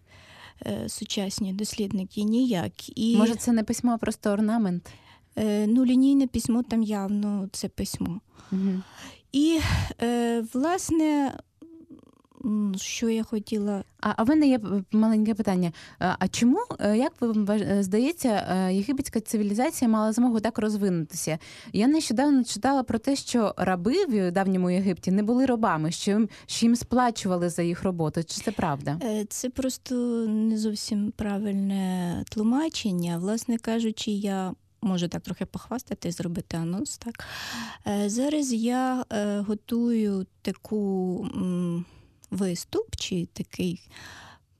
Е, 0.65 0.89
сучасні 0.89 1.53
дослідники 1.53 2.23
ніяк. 2.23 2.97
І, 2.99 3.17
Може, 3.17 3.35
це 3.35 3.51
не 3.51 3.63
письмо, 3.63 3.91
а 3.91 3.97
просто 3.97 4.29
орнамент? 4.29 4.89
Е, 5.35 5.67
ну, 5.67 5.85
лінійне 5.85 6.27
письмо 6.27 6.63
там 6.63 6.83
явно 6.83 7.49
це 7.51 7.69
письмо. 7.69 8.21
Угу. 8.51 8.81
І, 9.31 9.59
власне, 10.53 11.37
що 12.75 13.09
я 13.09 13.23
хотіла. 13.23 13.83
А 14.01 14.13
а 14.17 14.23
в 14.23 14.29
мене 14.29 14.47
є 14.47 14.59
маленьке 14.91 15.33
питання. 15.33 15.71
А 15.99 16.27
чому, 16.27 16.57
е, 16.79 16.97
як 16.97 17.21
вам 17.21 17.47
здається, 17.83 18.29
е, 18.29 18.73
єгипетська 18.73 19.19
цивілізація 19.19 19.89
мала 19.89 20.11
змогу 20.11 20.39
так 20.39 20.59
розвинутися? 20.59 21.39
Я 21.73 21.87
нещодавно 21.87 22.43
читала 22.43 22.83
про 22.83 22.99
те, 22.99 23.15
що 23.15 23.53
раби 23.57 24.05
в 24.05 24.31
давньому 24.31 24.71
Єгипті 24.71 25.11
не 25.11 25.23
були 25.23 25.45
робами, 25.45 25.91
що 25.91 26.11
їм, 26.11 26.29
що 26.45 26.65
їм 26.65 26.75
сплачували 26.75 27.49
за 27.49 27.61
їх 27.61 27.83
роботу. 27.83 28.23
Чи 28.23 28.41
це 28.41 28.51
правда? 28.51 28.99
Е, 29.03 29.25
це 29.29 29.49
просто 29.49 29.95
не 30.27 30.57
зовсім 30.57 31.13
правильне 31.15 32.23
тлумачення. 32.29 33.17
Власне 33.17 33.57
кажучи, 33.57 34.11
я. 34.11 34.53
Можу 34.85 35.07
так 35.07 35.21
трохи 35.21 35.45
похвастати, 35.45 36.11
зробити 36.11 36.57
анонс. 36.57 36.97
Так 36.97 37.25
зараз 38.05 38.53
я 38.53 39.05
готую 39.47 40.25
таку 40.41 41.27
виступ 42.33 42.95
чи 42.95 43.25
такий 43.33 43.89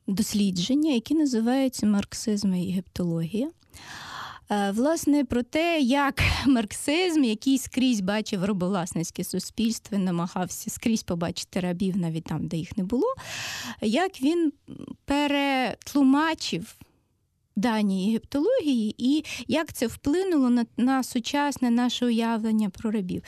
дослідження, 0.08 0.94
яке 0.94 1.14
називається 1.14 1.86
марксизм 1.86 2.54
і 2.54 2.66
єгиптологія. 2.66 3.50
Е, 4.52 4.72
власне, 4.72 5.26
про 5.26 5.44
те, 5.44 5.80
як 5.80 6.22
марксизм, 6.48 7.24
який 7.24 7.58
скрізь 7.58 8.02
бачив 8.02 8.46
робовласницьке 8.46 9.24
суспільство, 9.24 9.98
намагався 9.98 10.70
скрізь 10.70 11.04
побачити 11.04 11.60
рабів, 11.60 11.98
навіть 11.98 12.24
там, 12.24 12.48
де 12.48 12.58
їх 12.58 12.78
не 12.78 12.84
було, 12.84 13.16
як 13.82 14.22
він 14.22 14.54
перетлумачив 15.06 16.76
дані 17.56 18.06
єгиптології 18.06 18.96
і 18.98 19.26
як 19.48 19.74
це 19.74 19.88
вплинуло 19.88 20.50
на 20.50 20.66
на 20.78 21.04
сучасне 21.04 21.70
наше 21.70 22.06
уявлення 22.06 22.70
про 22.70 22.92
рабів. 22.92 23.24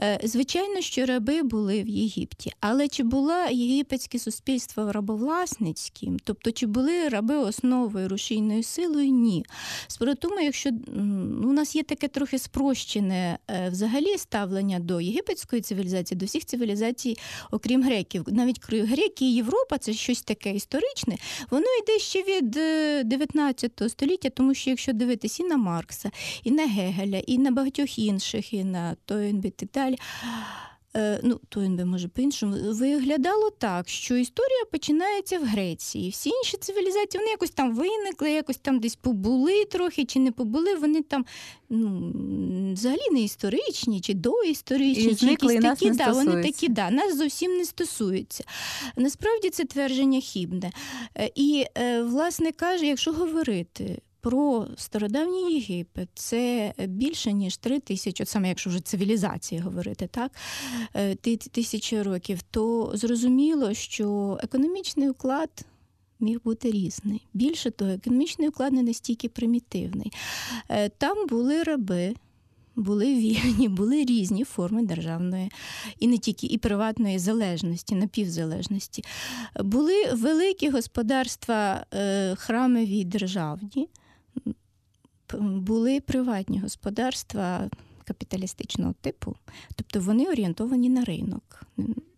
Е, 0.00 0.20
звичайно, 0.24 0.80
що 0.80 1.06
раби 1.06 1.42
були 1.42 1.82
в 1.82 1.88
Єгипті, 1.88 2.52
але 2.60 2.88
чи 2.88 3.02
було 3.02 3.34
єгипетське 3.50 4.18
суспільство 4.18 4.92
рабовласницьким, 4.92 6.16
тобто 6.24 6.52
чи 6.52 6.66
були 6.66 7.08
раби 7.08 7.36
основою 7.36 8.08
рушійною 8.08 8.62
силою? 8.62 9.10
Ні. 9.10 9.44
Тому, 10.18 10.40
якщо 10.40 10.70
у 11.44 11.52
нас 11.52 11.76
є 11.76 11.82
таке 11.82 12.08
трохи 12.08 12.38
спрощене 12.38 13.38
е, 13.50 13.68
взагалі 13.70 14.18
ставлення 14.18 14.78
до 14.78 15.00
єгипетської 15.00 15.62
цивілізації, 15.62 16.18
до 16.18 16.26
всіх 16.26 16.44
цивілізацій, 16.44 17.16
окрім 17.50 17.82
греків, 17.82 18.24
навіть 18.28 18.72
греки 18.72 19.24
і 19.24 19.34
Європа 19.34 19.78
це 19.78 19.92
щось 19.92 20.22
таке 20.22 20.54
історичне, 20.54 21.16
воно 21.50 21.66
йде 21.82 21.98
ще 21.98 22.22
від 22.22 22.50
19 23.08 23.65
19 23.68 23.90
століття, 23.90 24.30
тому 24.30 24.54
що 24.54 24.70
якщо 24.70 24.92
дивитись 24.92 25.40
і 25.40 25.44
на 25.44 25.56
Маркса, 25.56 26.10
і 26.44 26.50
на 26.50 26.66
Гегеля, 26.66 27.18
і 27.18 27.38
на 27.38 27.50
багатьох 27.50 27.98
інших, 27.98 28.52
і 28.52 28.64
на 28.64 28.96
Тойнбіт 29.04 29.62
і 29.62 29.66
так 29.66 29.94
Е, 30.96 31.20
ну, 31.22 31.40
Тойнбі, 31.48 31.84
може, 31.84 32.08
по-іншому, 32.08 32.56
виглядало 32.72 33.50
так, 33.50 33.88
що 33.88 34.16
історія 34.16 34.64
починається 34.72 35.38
в 35.38 35.44
Греції. 35.44 36.10
Всі 36.10 36.30
інші 36.30 36.56
цивілізації 36.56 37.20
вони 37.20 37.30
якось 37.30 37.50
там 37.50 37.74
виникли, 37.74 38.30
якось 38.30 38.56
там 38.56 38.78
десь 38.78 38.96
побули 38.96 39.64
трохи 39.64 40.04
чи 40.04 40.18
не 40.18 40.32
побули. 40.32 40.74
Вони 40.74 41.02
там 41.02 41.26
ну, 41.68 42.12
взагалі 42.72 43.10
не 43.12 43.20
історичні, 43.20 44.00
чи 44.00 44.14
доісторичні, 44.14 45.04
і 45.04 45.16
чи 45.16 45.26
якісь 45.26 45.52
і 45.52 45.58
нас 45.58 45.78
такі, 45.78 45.90
не 45.90 45.96
да, 45.96 46.12
вони 46.12 46.42
такі, 46.42 46.68
да, 46.68 46.90
нас 46.90 47.16
зовсім 47.16 47.56
не 47.56 47.64
стосуються. 47.64 48.44
Насправді 48.96 49.50
це 49.50 49.64
твердження 49.64 50.20
хібне. 50.20 50.72
Е, 51.18 51.30
і, 51.34 51.66
е, 51.78 52.02
власне 52.02 52.52
каже, 52.52 52.86
якщо 52.86 53.12
говорити 53.12 53.98
про 54.26 54.66
стародавній 54.76 55.54
Єгипет 55.54 56.08
це 56.14 56.72
більше 56.78 57.32
ніж 57.32 57.56
три 57.56 57.80
тисячі, 57.80 58.22
от 58.22 58.28
саме 58.28 58.48
якщо 58.48 58.70
вже 58.70 58.80
цивілізації 58.80 59.60
говорити, 59.60 60.08
так 60.10 60.32
е, 60.94 61.14
тисячі 61.36 62.02
років, 62.02 62.42
то 62.42 62.90
зрозуміло, 62.94 63.74
що 63.74 64.38
економічний 64.42 65.10
уклад. 65.10 65.50
Міг 66.20 66.40
бути 66.44 66.70
різний. 66.70 67.26
Більше 67.34 67.70
того, 67.70 67.90
економічний 67.90 68.48
уклад 68.48 68.72
не 68.72 68.82
настільки 68.82 69.28
примітивний. 69.28 70.12
Е, 70.68 70.88
там 70.88 71.26
були 71.26 71.62
раби, 71.62 72.14
були 72.76 73.14
вільні, 73.14 73.68
були 73.68 74.04
різні 74.04 74.44
форми 74.44 74.82
державної 74.82 75.50
і 75.98 76.06
не 76.06 76.18
тільки 76.18 76.46
і 76.46 76.58
приватної 76.58 77.18
залежності, 77.18 77.94
напівзалежності. 77.94 79.04
Були 79.60 80.12
великі 80.12 80.70
господарства, 80.70 81.86
е, 81.94 82.34
храмові 82.34 83.04
державні 83.04 83.88
були 85.40 86.00
приватні 86.00 86.58
господарства 86.60 87.70
капіталістичного 88.04 88.94
типу, 89.00 89.36
тобто 89.74 90.00
вони 90.00 90.24
орієнтовані 90.24 90.88
на 90.88 91.04
ринок. 91.04 91.62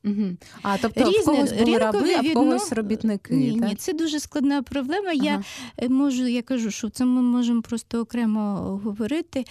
Угу. 0.05 0.37
А 0.63 0.79
тобто 0.79 1.01
Різне, 1.01 1.21
в 1.21 1.25
когось 1.25 1.53
були 1.53 1.79
раби, 1.79 2.15
а 2.15 2.21
в 2.21 2.33
когось 2.33 2.73
робітники. 2.73 3.35
Ні, 3.35 3.61
так? 3.61 3.69
ні, 3.69 3.75
це 3.75 3.93
дуже 3.93 4.21
складна 4.21 4.63
проблема. 4.63 5.11
Ага. 5.11 5.25
Я 5.25 5.43
е, 5.77 5.89
можу, 5.89 6.27
я 6.27 6.43
кажу, 6.43 6.71
що 6.71 6.89
це 6.89 7.05
ми 7.05 7.23
можемо 7.23 7.63
просто 7.63 8.01
окремо 8.01 8.55
говорити. 8.85 9.45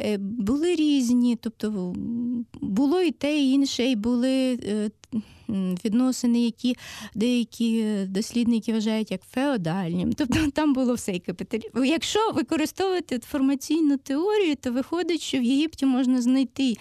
Е, 0.00 0.18
були 0.18 0.74
різні, 0.74 1.36
тобто 1.36 1.94
було 2.60 3.00
і 3.00 3.10
те, 3.10 3.38
і 3.38 3.50
інше, 3.52 3.90
і 3.90 3.96
були 3.96 4.58
е, 4.64 4.90
відносини, 5.84 6.44
які 6.44 6.76
деякі 7.14 7.84
дослідники 8.06 8.72
вважають 8.72 9.10
як 9.10 9.20
феодальні. 9.22 10.06
Тобто 10.16 10.50
там 10.54 10.74
було 10.74 10.94
все 10.94 11.12
і 11.12 11.20
капіталізм. 11.20 11.84
Якщо 11.84 12.30
використовувати 12.30 13.14
інформаційну 13.14 13.96
теорію, 13.96 14.56
то 14.56 14.72
виходить, 14.72 15.20
що 15.20 15.38
в 15.38 15.42
Єгипті 15.42 15.86
можна 15.86 16.22
знайти 16.22 16.76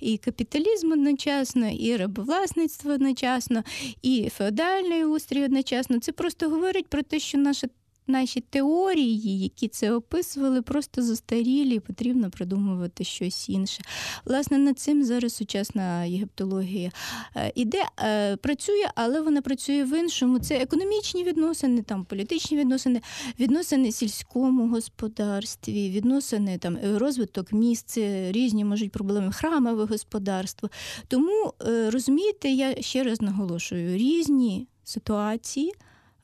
і 0.00 0.18
капіталізм 0.18 0.92
одночасно, 0.92 1.68
і 1.68 1.96
рабовласництво 1.96 2.92
одночасно, 2.92 3.62
і 4.02 4.28
феодальний 4.36 5.04
устрій 5.04 5.44
одночасно. 5.44 6.00
Це 6.00 6.12
просто 6.12 6.48
говорить 6.50 6.86
про 6.86 7.02
те, 7.02 7.18
що 7.18 7.38
наша 7.38 7.68
наші 8.06 8.40
теорії, 8.40 9.38
які 9.38 9.68
це 9.68 9.92
описували, 9.92 10.62
просто 10.62 11.02
застарілі, 11.02 11.74
і 11.74 11.80
потрібно 11.80 12.30
придумувати 12.30 13.04
щось 13.04 13.48
інше. 13.48 13.82
Власне, 14.24 14.58
над 14.58 14.78
цим 14.78 15.04
зараз 15.04 15.34
сучасна 15.34 16.04
єгиптологія 16.04 16.90
е, 17.36 17.52
іде, 17.54 17.84
е, 17.98 18.36
працює, 18.36 18.84
але 18.94 19.20
вона 19.20 19.42
працює 19.42 19.84
в 19.84 19.98
іншому. 19.98 20.38
Це 20.38 20.56
економічні 20.56 21.24
відносини, 21.24 21.82
там 21.82 22.04
політичні 22.04 22.56
відносини, 22.56 23.00
відносини 23.40 23.88
в 23.88 23.94
сільському 23.94 24.68
господарстві, 24.68 25.90
відносини 25.90 26.58
там 26.58 26.78
розвиток 26.94 27.52
місць, 27.52 27.98
різні 28.30 28.64
можуть 28.64 28.92
проблеми 28.92 29.32
храмове 29.32 29.84
господарство. 29.84 30.70
Тому 31.08 31.52
розумієте, 31.88 32.48
я 32.48 32.82
ще 32.82 33.02
раз 33.02 33.20
наголошую 33.20 33.96
різні 33.96 34.66
ситуації 34.84 35.72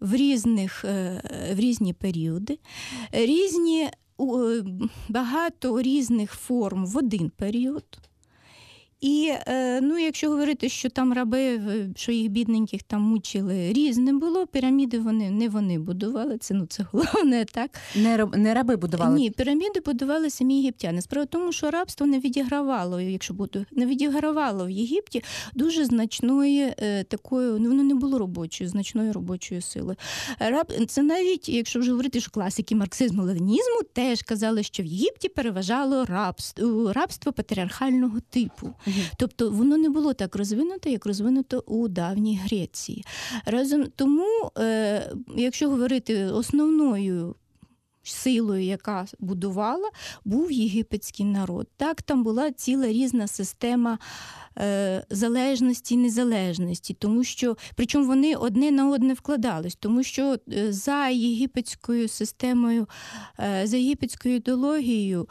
в 0.01 0.15
різних, 0.15 0.85
е, 0.85 1.23
в 1.57 1.59
різні 1.59 1.93
періоди, 1.93 2.59
різні 3.13 3.83
е, 3.83 3.93
багато 5.09 5.83
різних 5.83 6.33
форм 6.33 6.87
в 6.87 6.97
один 6.97 7.31
період. 7.31 7.85
І 9.01 9.33
е, 9.47 9.81
ну, 9.81 9.99
якщо 9.99 10.31
говорити, 10.31 10.69
що 10.69 10.91
там 10.91 11.13
раби, 11.13 11.61
що 11.97 12.13
їх 12.13 12.31
бідненьких 12.31 12.83
там 12.83 13.03
мучили, 13.03 13.73
різним 13.73 14.19
було. 14.19 14.47
Піраміди 14.47 14.99
вони 14.99 15.31
не 15.31 15.49
вони 15.49 15.79
будували. 15.79 16.39
Це 16.39 16.55
ну 16.55 16.67
це 16.67 16.87
головне, 16.93 17.45
так 17.45 17.71
не 17.97 18.27
не 18.35 18.55
раби 18.55 18.77
будували. 18.77 19.19
Ні, 19.19 19.31
піраміди 19.31 19.81
будували 19.81 20.31
самі 20.31 20.57
єгиптяни. 20.57 21.03
Справа 21.03 21.25
в 21.25 21.29
тому, 21.29 21.53
що 21.53 21.71
рабство 21.71 22.07
не 22.07 22.19
відігравало, 22.19 23.01
якщо 23.01 23.35
буде 23.35 23.65
не 23.73 23.87
відігравало 23.87 24.67
в 24.67 24.71
Єгипті 24.71 25.25
дуже 25.55 25.85
значної 25.85 26.75
е, 26.79 27.05
такої, 27.05 27.61
ну 27.61 27.69
воно 27.69 27.83
не 27.83 27.95
було 27.95 28.19
робочою, 28.19 28.71
значної 28.71 29.13
робочої 29.13 29.61
сили. 29.61 29.97
Раб 30.39 30.73
це 30.89 31.03
навіть, 31.03 31.49
якщо 31.49 31.81
вже 31.81 31.91
говорити, 31.91 32.21
що 32.21 32.31
класики 32.31 32.75
марксизму 32.75 33.23
ленінізму 33.23 33.83
теж 33.93 34.23
казали, 34.23 34.63
що 34.63 34.83
в 34.83 34.87
Єгипті 34.87 35.29
переважало 35.29 36.05
рабство, 36.05 36.93
рабство 36.93 37.33
патріархального 37.33 38.19
типу. 38.31 38.75
Тобто 39.17 39.51
воно 39.51 39.77
не 39.77 39.91
було 39.91 40.15
так 40.15 40.37
розвинуто, 40.37 40.91
як 40.91 41.07
розвинуто 41.07 41.65
у 41.67 41.89
давній 41.89 42.41
Греції. 42.45 43.05
Разом 43.47 43.87
тому, 43.97 44.51
е, 44.59 45.13
якщо 45.37 45.71
говорити 45.71 46.25
основною. 46.25 47.35
Силою, 48.13 48.63
яка 48.63 49.07
будувала, 49.19 49.91
був 50.25 50.53
єгипетський 50.53 51.27
народ. 51.27 51.69
Так, 51.77 52.03
там 52.03 52.25
була 52.25 52.51
ціла 52.51 52.87
різна 52.87 53.27
система 53.27 53.99
е, 54.59 55.05
залежності 55.11 55.95
і 55.95 55.99
незалежності, 55.99 56.95
тому 56.95 57.25
що, 57.25 57.57
причому 57.75 58.07
вони 58.07 58.35
одне 58.35 58.71
на 58.71 58.91
одне 58.91 59.15
вкладались, 59.15 59.77
тому 59.77 60.03
що 60.03 60.37
е, 60.53 60.73
за 60.73 61.09
єгипетською 61.09 62.09
системою, 62.09 62.89
е, 63.41 63.67
за 63.67 63.77
єгипетською 63.77 64.35
ідеологією 64.35 65.29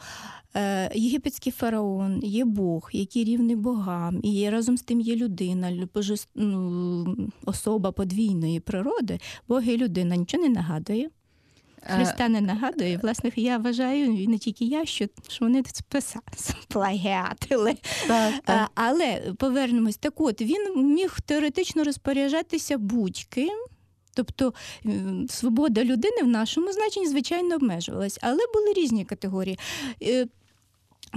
Е, 0.56 0.90
єгипетський 0.94 1.52
фараон 1.52 2.20
є 2.24 2.44
Бог, 2.44 2.90
який 2.92 3.24
рівний 3.24 3.56
богам, 3.56 4.20
і 4.22 4.50
разом 4.50 4.76
з 4.76 4.82
тим 4.82 5.00
є 5.00 5.16
людина, 5.16 5.88
ну, 6.34 7.16
особа 7.44 7.92
подвійної 7.92 8.60
природи, 8.60 9.18
Бог 9.48 9.64
і 9.64 9.76
людина 9.76 10.16
нічого 10.16 10.42
не 10.42 10.48
нагадує. 10.48 11.10
Е, 11.88 11.96
Христа 11.96 12.28
не 12.28 12.40
нагадує. 12.40 12.98
Власне, 13.02 13.30
я 13.36 13.58
вважаю, 13.58 14.22
і 14.22 14.28
не 14.28 14.38
тільки 14.38 14.64
я, 14.64 14.84
що 14.84 15.06
що 15.28 15.44
вони 15.44 15.62
списали, 15.72 16.24
плагіатили. 16.68 17.76
Так, 18.06 18.34
е, 18.34 18.40
так. 18.44 18.70
Але 18.74 19.32
повернемось, 19.38 19.96
так 19.96 20.20
от 20.20 20.42
він 20.42 20.94
міг 20.94 21.20
теоретично 21.20 21.84
розпоряджатися 21.84 22.78
будь-ким. 22.78 23.58
Тобто 24.14 24.54
свобода 25.28 25.84
людини 25.84 26.22
в 26.22 26.26
нашому 26.26 26.72
значенні, 26.72 27.08
звичайно, 27.08 27.54
обмежувалась, 27.54 28.18
але 28.22 28.38
були 28.54 28.72
різні 28.72 29.04
категорії. 29.04 29.58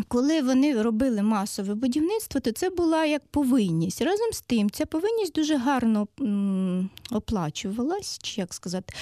Коли 0.07 0.41
вони 0.41 0.81
робили 0.81 1.21
масове 1.21 1.75
будівництво, 1.75 2.39
то 2.39 2.51
це 2.51 2.69
була 2.69 3.05
як 3.05 3.27
повинність. 3.27 4.01
Разом 4.01 4.33
з 4.33 4.41
тим, 4.41 4.69
ця 4.69 4.85
повинність 4.85 5.35
дуже 5.35 5.57
гарно 5.57 6.07
оплачувалась, 7.11 8.19
чи 8.21 8.41
як 8.41 8.53
сказати. 8.53 8.93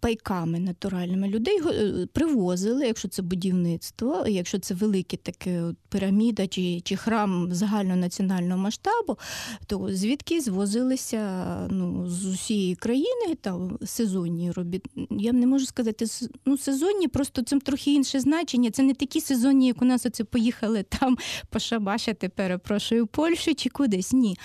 Пайками 0.00 0.58
натуральними 0.58 1.28
людей 1.28 1.60
е, 1.66 2.06
привозили, 2.12 2.86
якщо 2.86 3.08
це 3.08 3.22
будівництво, 3.22 4.24
якщо 4.28 4.58
це 4.58 4.74
велике 4.74 5.16
таке 5.16 5.62
піраміда 5.88 6.46
чи 6.46 6.80
чи 6.80 6.96
храм 6.96 7.48
загальнонаціонального 7.52 8.60
масштабу, 8.60 9.18
то 9.66 9.88
звідки 9.90 10.40
звозилися 10.40 11.46
ну, 11.70 12.08
з 12.08 12.26
усієї 12.26 12.74
країни 12.74 13.34
там 13.40 13.78
сезонні 13.84 14.50
робіт. 14.50 14.84
Я 15.10 15.32
не 15.32 15.46
можу 15.46 15.66
сказати, 15.66 16.06
ну 16.46 16.58
сезонні, 16.58 17.08
просто 17.08 17.42
це 17.42 17.58
трохи 17.58 17.94
інше 17.94 18.20
значення. 18.20 18.70
Це 18.70 18.82
не 18.82 18.94
такі 18.94 19.20
сезонні, 19.20 19.66
як 19.66 19.82
у 19.82 19.84
нас 19.84 20.06
оце 20.06 20.24
поїхали 20.24 20.82
там 20.82 21.18
пошабашити, 21.50 22.28
перепрошую, 22.28 23.06
Польщу 23.06 23.54
чи 23.54 23.68
кудись. 23.68 24.12
Ні. 24.12 24.36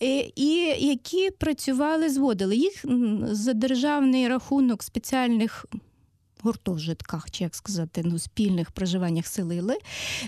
І, 0.00 0.06
е, 0.06 0.30
і 0.36 0.86
які 0.86 1.30
працювали, 1.30 2.08
зводили 2.08 2.56
їх 2.56 2.84
за 3.24 3.52
державний 3.52 4.28
рахунок 4.28 4.51
рахунок 4.52 4.82
спеціальних 4.82 5.66
гуртожитках, 6.42 7.30
чи 7.30 7.44
як 7.44 7.54
сказати, 7.54 8.02
ну, 8.04 8.18
спільних 8.18 8.70
проживаннях 8.70 9.26
селили. 9.26 9.78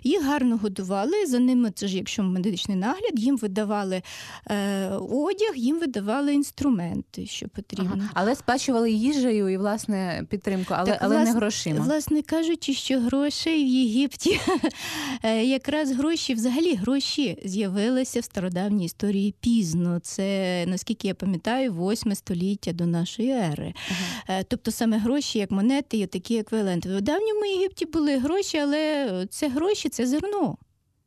Їх 0.02 0.24
гарно 0.24 0.56
годували. 0.56 1.26
За 1.26 1.38
ними, 1.38 1.70
це 1.70 1.88
ж 1.88 1.96
якщо 1.96 2.22
медичний 2.22 2.76
нагляд, 2.76 3.12
їм 3.14 3.36
видавали 3.36 4.02
е, 4.50 4.88
одяг, 5.10 5.56
їм 5.56 5.78
видавали 5.80 6.34
інструменти, 6.34 7.26
що 7.26 7.48
потрібно. 7.48 7.96
Ага. 7.98 8.10
Але 8.14 8.34
сплачували 8.34 8.90
їжею 8.90 9.48
і 9.48 9.56
власне 9.56 10.26
підтримку, 10.30 10.74
але 10.76 10.90
так, 10.90 10.98
але 11.02 11.16
власне, 11.16 11.32
не 11.32 11.38
грошима. 11.38 11.84
Власне 11.84 12.22
кажучи, 12.22 12.74
що 12.74 13.00
грошей 13.00 13.64
в 13.64 13.68
Єгипті 13.68 14.40
е, 15.22 15.44
якраз 15.44 15.92
гроші, 15.92 16.34
взагалі 16.34 16.74
гроші 16.74 17.38
з'явилися 17.44 18.20
в 18.20 18.24
стародавній 18.24 18.84
історії 18.84 19.34
пізно. 19.40 20.00
Це 20.02 20.64
наскільки 20.66 21.08
я 21.08 21.14
пам'ятаю, 21.14 21.72
восьме 21.72 22.14
століття 22.14 22.72
до 22.72 22.86
нашої 22.86 23.30
ери. 23.30 23.74
Ага. 23.90 24.40
Е, 24.40 24.44
тобто 24.44 24.70
саме 24.70 24.98
гроші, 24.98 25.38
як 25.38 25.50
монети 25.50 25.98
є 26.04 26.08
такі 26.08 26.38
еквіваленти. 26.38 26.88
В 26.88 27.00
давньому 27.00 27.44
Єгипті 27.44 27.86
були 27.86 28.18
гроші, 28.18 28.58
але 28.58 29.26
це 29.30 29.48
гроші 29.48 29.88
це 29.88 30.06
зерно 30.06 30.56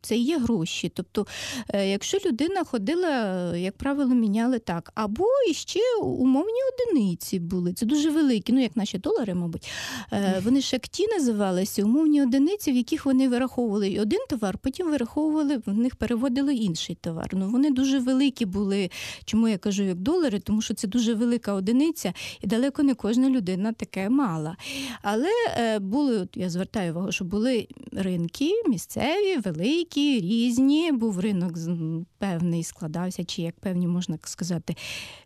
це 0.02 0.16
є 0.18 0.38
гроші. 0.38 0.92
Тобто, 0.96 1.28
е, 1.70 1.90
якщо 1.90 2.18
людина 2.26 2.64
ходила, 2.64 3.56
як 3.58 3.78
правило, 3.78 4.16
міняли 4.16 4.60
так. 4.60 4.92
Або 4.96 5.26
іще 5.50 5.80
умовні 6.02 6.60
одиниці 6.74 7.40
були. 7.40 7.74
Це 7.74 7.86
дуже 7.86 8.10
великі, 8.10 8.54
ну 8.54 8.62
як 8.62 8.76
наші 8.76 8.98
долари, 8.98 9.34
мабуть. 9.34 9.70
Е, 10.14 10.42
вони 10.44 10.62
шакті 10.62 11.08
називалися, 11.08 11.84
умовні 11.84 12.22
одиниці, 12.22 12.72
в 12.72 12.76
яких 12.76 13.06
вони 13.06 13.30
вираховували 13.30 14.00
один 14.02 14.20
товар, 14.30 14.58
потім 14.58 14.90
вираховували, 14.92 15.62
в 15.66 15.78
них 15.78 15.96
переводили 15.96 16.56
інший 16.56 16.98
товар. 17.02 17.30
Ну 17.34 17.50
Вони 17.50 17.72
дуже 17.72 18.00
великі 18.00 18.46
були. 18.46 18.90
Чому 19.26 19.48
я 19.48 19.58
кажу 19.58 19.84
як 19.84 19.98
долари? 19.98 20.40
Тому 20.40 20.62
що 20.62 20.74
це 20.74 20.88
дуже 20.88 21.14
велика 21.14 21.54
одиниця, 21.54 22.14
і 22.42 22.48
далеко 22.48 22.84
не 22.84 22.94
кожна 22.94 23.30
людина 23.30 23.74
таке 23.74 24.10
мала. 24.10 24.58
Але 25.02 25.30
е, 25.58 25.80
були, 25.80 26.20
от 26.20 26.38
я 26.38 26.50
звертаю 26.50 26.92
увагу, 26.92 27.12
що 27.12 27.26
були 27.26 27.68
ринки 27.92 28.52
місцеві, 28.68 29.38
великі 29.38 29.87
такі 29.88 30.20
різні. 30.22 30.92
Був 30.92 31.20
ринок 31.20 31.54
певний 32.18 32.64
складався, 32.64 33.24
чи 33.24 33.42
як 33.42 33.60
певні 33.60 33.88
можна 33.88 34.18
сказати, 34.24 34.76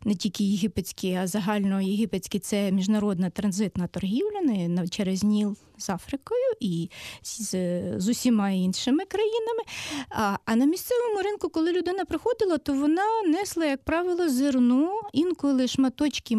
не 0.05 0.15
тільки 0.15 0.43
єгипетський, 0.43 1.15
а 1.15 1.27
загально 1.27 1.81
єгипетський 1.81 2.39
це 2.39 2.71
міжнародна 2.71 3.29
транзитна 3.29 3.87
торгівля 3.87 4.87
через 4.87 5.23
Ніл 5.23 5.57
з 5.81 5.89
Африкою 5.89 6.53
і 6.59 6.89
з 7.23 7.51
з 7.97 8.09
усіма 8.09 8.49
іншими 8.49 9.05
країнами. 9.05 9.63
А 10.09 10.37
а 10.45 10.55
на 10.55 10.65
місцевому 10.65 11.21
ринку, 11.21 11.49
коли 11.49 11.71
людина 11.71 12.05
приходила, 12.05 12.57
то 12.57 12.73
вона 12.73 13.21
несла, 13.25 13.65
як 13.65 13.83
правило, 13.83 14.29
зерно, 14.29 15.01
інколи 15.13 15.67
шматочки. 15.67 16.37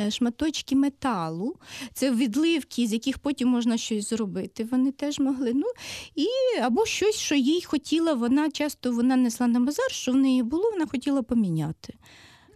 Е, 0.00 0.10
шматочки 0.10 0.76
металу, 0.76 1.56
це 1.94 2.10
відливки, 2.10 2.86
з 2.86 2.92
яких 2.92 3.18
потім 3.18 3.48
можна 3.48 3.76
щось 3.76 4.10
зробити. 4.10 4.64
Вони 4.70 4.92
теж 4.92 5.18
могли. 5.18 5.52
Ну, 5.54 5.66
і 6.14 6.26
Або 6.62 6.86
щось, 6.86 7.16
що 7.16 7.34
їй 7.34 7.62
хотіла, 7.62 8.14
вона 8.14 8.50
часто 8.50 8.92
вона 8.92 9.16
несла 9.16 9.46
на 9.46 9.60
базар, 9.60 9.90
що 9.90 10.12
в 10.12 10.16
неї 10.16 10.42
було, 10.42 10.70
вона 10.70 10.86
хотіла 10.86 11.22
поміняти. 11.22 11.94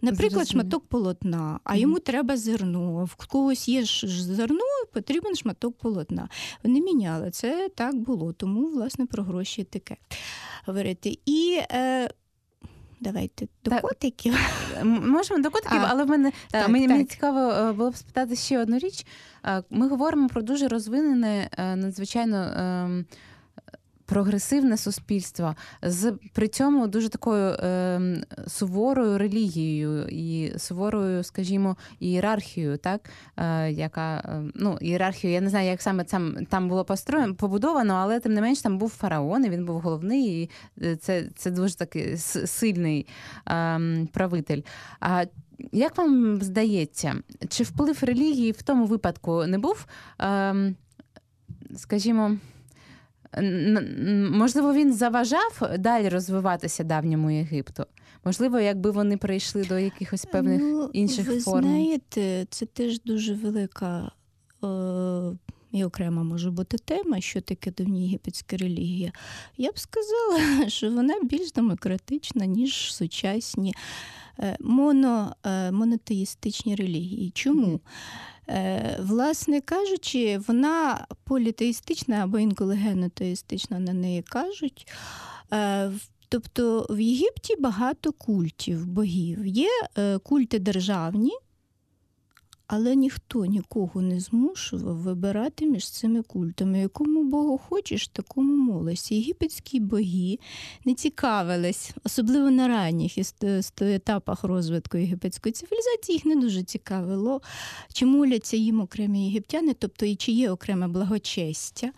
Наприклад, 0.01 0.47
шматок 0.47 0.87
полотна, 0.87 1.59
а 1.63 1.75
йому 1.75 1.99
треба 1.99 2.37
зерно. 2.37 3.05
В 3.05 3.27
когось 3.27 3.67
є 3.67 3.83
зерно, 4.03 4.63
потрібен 4.93 5.35
шматок 5.35 5.77
полотна. 5.77 6.29
Вони 6.63 6.81
міняли 6.81 7.31
це 7.31 7.69
так 7.75 7.95
було, 7.95 8.33
тому 8.33 8.67
власне 8.67 9.05
про 9.05 9.23
гроші 9.23 9.63
таке 9.63 9.97
говорити. 10.65 11.19
І 11.25 11.59
е, 11.71 12.09
Давайте 12.99 13.47
до 13.63 13.71
так, 13.71 13.81
котиків. 13.81 14.35
Можемо 14.83 15.43
до 15.43 15.51
котиків, 15.51 15.79
а, 15.81 15.87
але 15.89 16.03
в 16.03 16.07
мене 16.07 16.31
так, 16.51 16.69
мені, 16.69 16.87
так. 16.87 16.91
мені 16.95 17.05
цікаво 17.05 17.39
е, 17.39 17.71
було 17.71 17.91
б 17.91 17.95
спитати 17.95 18.35
ще 18.35 18.59
одну 18.61 18.77
річ. 18.77 19.05
Ми 19.69 19.87
говоримо 19.87 20.29
про 20.29 20.41
дуже 20.41 20.67
розвинене, 20.67 21.49
е, 21.57 21.75
надзвичайно 21.75 22.37
ем, 22.37 23.05
прогресивне 24.07 24.77
суспільство 24.77 25.55
з 25.81 26.13
при 26.33 26.47
цьому 26.47 26.87
дуже 26.87 27.09
такою 27.09 27.49
е, 27.49 28.01
суворою 28.47 29.17
релігією 29.17 30.07
і 30.07 30.53
суворою, 30.57 31.23
скажімо, 31.23 31.77
ієрархією, 31.99 32.77
так 32.77 33.09
е, 33.37 33.71
яка 33.71 34.17
е, 34.17 34.51
ну 34.55 34.77
ієрархію, 34.81 35.33
я 35.33 35.41
не 35.41 35.49
знаю, 35.49 35.69
як 35.69 35.81
саме 35.81 36.03
там 36.03 36.45
там 36.49 36.69
було 36.69 36.85
построєно, 36.85 37.35
побудовано, 37.35 37.93
але 37.93 38.19
тим 38.19 38.33
не 38.33 38.41
менш 38.41 38.61
там 38.61 38.77
був 38.77 38.89
фараон, 38.89 39.45
і 39.45 39.49
він 39.49 39.65
був 39.65 39.79
головний, 39.79 40.41
і 40.41 40.49
е, 40.81 40.95
це 40.95 41.23
це 41.35 41.51
дуже 41.51 41.75
такий 41.75 42.17
сильний 42.17 43.07
е, 43.47 43.79
правитель. 44.13 44.61
А 44.99 45.25
як 45.71 45.97
вам 45.97 46.41
здається, 46.41 47.15
чи 47.49 47.63
вплив 47.63 47.97
релігії 48.01 48.51
в 48.51 48.61
тому 48.61 48.85
випадку 48.85 49.45
не 49.45 49.57
був, 49.57 49.85
скажімо, 51.75 52.37
можливо, 54.31 54.73
він 54.73 54.93
заважав 54.93 55.69
далі 55.79 56.09
розвиватися 56.09 56.83
давньому 56.83 57.31
Єгипту? 57.31 57.83
Можливо, 58.25 58.59
якби 58.59 58.91
вони 58.91 59.17
прийшли 59.17 59.63
до 59.63 59.79
якихось 59.79 60.25
певних 60.25 60.61
ну, 60.61 60.89
інших 60.93 61.27
ви 61.27 61.39
форм? 61.39 61.65
Ви 61.65 61.69
знаєте, 61.69 62.45
це 62.49 62.65
теж 62.65 63.01
дуже 63.01 63.33
велика. 63.33 64.11
Е- 64.63 65.37
і 65.71 65.83
окрема 65.83 66.23
може 66.23 66.51
бути 66.51 66.77
тема, 66.77 67.21
що 67.21 67.41
таке 67.41 67.71
давньоєгипетська 67.71 68.57
релігія. 68.57 69.11
Я 69.57 69.71
б 69.71 69.79
сказала, 69.79 70.39
що 70.69 70.91
вона 70.91 71.13
більш 71.23 71.51
демократична, 71.51 72.45
ніж 72.45 72.93
сучасні 72.93 73.75
е, 74.39 74.57
моно, 74.59 75.35
е, 75.45 75.71
монотеїстичні 75.71 76.75
релігії. 76.75 77.31
Чому? 77.35 77.75
Е, 77.75 77.79
власне 78.99 79.61
кажучи, 79.61 80.39
вона 80.47 81.07
політеїстична 81.23 82.15
або 82.15 82.39
інколи 82.39 82.75
генотеїстична 82.75 83.79
на 83.79 83.93
неї 83.93 84.21
кажуть. 84.21 84.87
Тобто 86.29 86.87
в 86.89 86.99
Єгипті 86.99 87.55
багато 87.59 88.11
культів 88.11 88.85
богів. 88.85 89.45
Є 89.45 89.69
культи 90.23 90.59
державні, 90.59 91.31
але 92.67 92.95
ніхто 92.95 93.45
нікого 93.45 94.01
не 94.01 94.19
змушував 94.19 94.97
вибирати 94.97 95.65
між 95.65 95.89
цими 95.89 96.21
культами. 96.21 96.79
Якому 96.79 97.23
Богу 97.23 97.57
хочеш, 97.57 98.07
такому 98.07 98.55
молись. 98.55 99.11
Єгипетські 99.11 99.79
боги 99.79 100.39
не 100.85 100.93
цікавились, 100.93 101.91
особливо 102.03 102.51
на 102.51 102.67
ранніх 102.67 103.13
етапах 103.79 104.43
розвитку 104.43 104.97
єгипетської 104.97 105.53
цивілізації, 105.53 106.15
їх 106.15 106.25
не 106.25 106.35
дуже 106.35 106.63
цікавило, 106.63 107.41
чи 107.93 108.05
моляться 108.05 108.57
їм 108.57 108.81
окремі 108.81 109.25
єгиптяни, 109.25 109.75
тобто 109.79 110.05
і 110.05 110.15
чи 110.15 110.31
є 110.31 110.51
окреме 110.51 110.87
благочестя. 110.87 111.91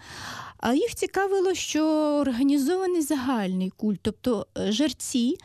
А 0.57 0.73
їх 0.73 0.95
цікавило, 0.95 1.53
що 1.53 1.85
організований 2.21 3.01
загальний 3.01 3.69
культ, 3.69 3.99
тобто 4.01 4.47
е, 4.57 4.71
жерці 4.71 5.37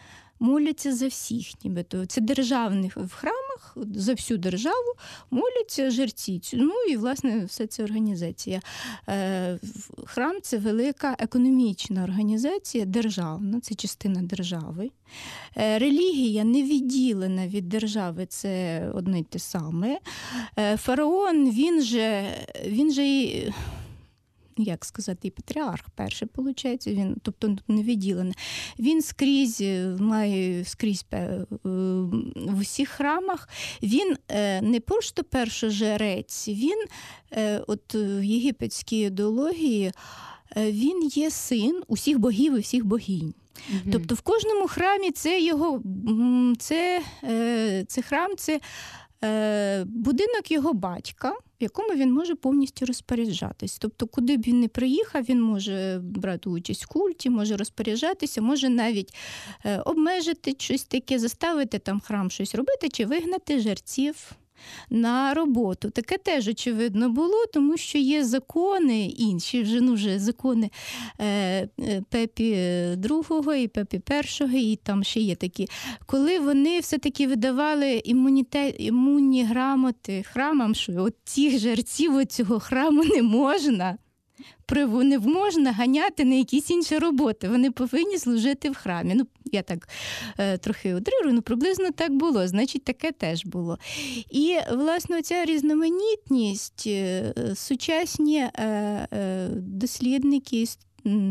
моляться 0.44 0.94
за 0.94 1.08
всіх, 1.08 1.64
нібито 1.64 2.06
це 2.06 2.20
державних 2.20 2.96
в 2.96 3.14
храмах 3.14 3.76
за 3.94 4.12
всю 4.12 4.38
державу 4.38 4.94
моляться 5.30 5.90
жерці. 5.90 6.40
Ну 6.52 6.74
і 6.90 6.96
власне 6.96 7.44
все 7.44 7.66
це 7.66 7.84
організація. 7.84 8.60
Е, 9.08 9.58
храм 10.04 10.36
це 10.42 10.58
велика 10.58 11.16
економічна 11.18 12.04
організація, 12.04 12.84
державна, 12.84 13.60
це 13.60 13.74
частина 13.74 14.22
держави. 14.22 14.90
Е, 15.56 15.78
релігія 15.78 16.44
не 16.44 16.62
відділена 16.62 17.46
від 17.46 17.68
держави, 17.68 18.26
це 18.26 18.82
одне 18.94 19.20
й 19.20 19.22
те 19.22 19.38
саме. 19.38 19.98
Е, 20.58 20.76
фараон 20.76 21.50
він 21.50 21.82
же 21.82 22.24
він 22.66 22.92
же 22.92 23.06
і 23.06 23.52
як 24.56 24.84
сказати, 24.84 25.28
і 25.28 25.30
патріарх 25.30 25.84
перший, 25.94 26.28
виходить, 26.36 26.86
він, 26.86 27.16
тобто 27.22 27.56
не 27.68 27.82
відділений. 27.82 28.34
Він 28.78 29.02
скрізь 29.02 29.60
е, 29.60 29.96
має 30.00 30.64
скрізь 30.64 31.04
е, 31.12 31.46
в 32.34 32.58
усіх 32.60 32.88
храмах. 32.88 33.48
Він 33.82 34.16
е, 34.28 34.62
не 34.62 34.80
просто 34.80 35.24
першожерець, 35.24 36.48
він 36.48 36.84
от 37.66 37.94
в 37.94 38.22
єгипетській 38.22 38.98
ідеології 39.00 39.92
він 40.56 41.10
є 41.14 41.30
син 41.30 41.82
усіх 41.88 42.18
богів 42.18 42.56
і 42.56 42.60
всіх 42.60 42.84
богінь. 42.84 43.34
Угу. 43.70 43.92
Тобто 43.92 44.14
в 44.14 44.20
кожному 44.20 44.68
храмі 44.68 45.10
це 45.10 45.40
його 45.40 45.82
це, 46.58 47.02
це 47.86 48.02
храм, 48.02 48.30
це 48.36 48.60
будинок 49.86 50.50
його 50.50 50.72
батька 50.72 51.34
якому 51.64 51.94
він 51.94 52.12
може 52.12 52.34
повністю 52.34 52.86
розпоряджатись. 52.86 53.78
Тобто, 53.78 54.06
куди 54.06 54.36
б 54.36 54.40
він 54.40 54.60
не 54.60 54.68
приїхав, 54.68 55.22
він 55.22 55.42
може 55.42 56.00
брати 56.02 56.48
участь 56.48 56.84
в 56.84 56.88
культі, 56.88 57.30
може 57.30 57.56
розпоряджатися, 57.56 58.42
може 58.42 58.68
навіть 58.68 59.14
е, 59.64 59.78
обмежити 59.78 60.54
щось 60.58 60.84
таке, 60.84 61.18
заставити 61.18 61.78
там 61.78 62.00
храм 62.00 62.30
щось 62.30 62.54
робити 62.54 62.88
чи 62.88 63.06
вигнати 63.06 63.60
жерців 63.60 64.32
на 64.90 65.34
роботу. 65.34 65.90
Таке 65.90 66.18
теж 66.18 66.48
очевидно 66.48 67.08
було, 67.08 67.46
тому 67.52 67.76
що 67.76 67.98
є 67.98 68.24
закони 68.24 69.06
інші, 69.06 69.62
вже 69.62 69.80
ну, 69.80 69.94
вже 69.94 70.18
закони 70.18 70.70
е, 71.20 71.68
е 71.80 72.02
Пепі 72.10 72.54
II 72.54 73.54
і 73.54 73.68
Пепі 73.68 74.02
І, 74.54 74.72
і 74.72 74.76
там 74.76 75.04
ще 75.04 75.20
є 75.20 75.34
такі, 75.36 75.68
коли 76.06 76.38
вони 76.38 76.80
все-таки 76.80 77.26
видавали 77.26 78.02
імунітет, 78.04 78.74
імунні 78.78 79.44
грамоти 79.44 80.22
храмам, 80.22 80.74
що 80.74 80.92
от 80.96 81.14
цих 81.24 81.58
жерців 81.58 82.26
цього 82.26 82.60
храму 82.60 83.04
не 83.04 83.22
можна 83.22 83.98
не 84.90 85.18
можна 85.18 85.72
ганяти 85.72 86.24
на 86.24 86.34
якісь 86.34 86.70
інші 86.70 86.98
роботи. 86.98 87.48
Вони 87.48 87.70
повинні 87.70 88.18
служити 88.18 88.70
в 88.70 88.74
храмі. 88.74 89.14
Ну, 89.14 89.26
я 89.52 89.62
так 89.62 89.88
е, 90.38 90.58
трохи 90.58 90.94
утрирую, 90.94 91.34
ну 91.34 91.42
приблизно 91.42 91.90
так 91.90 92.12
було, 92.12 92.48
значить, 92.48 92.84
таке 92.84 93.12
теж 93.12 93.46
було. 93.46 93.78
І, 94.30 94.58
власне, 94.72 95.22
ця 95.22 95.44
різноманітність, 95.44 96.84
е, 96.86 97.34
сучасні 97.54 98.38
е, 98.38 98.50
е, 99.12 99.48
дослідники 99.56 100.66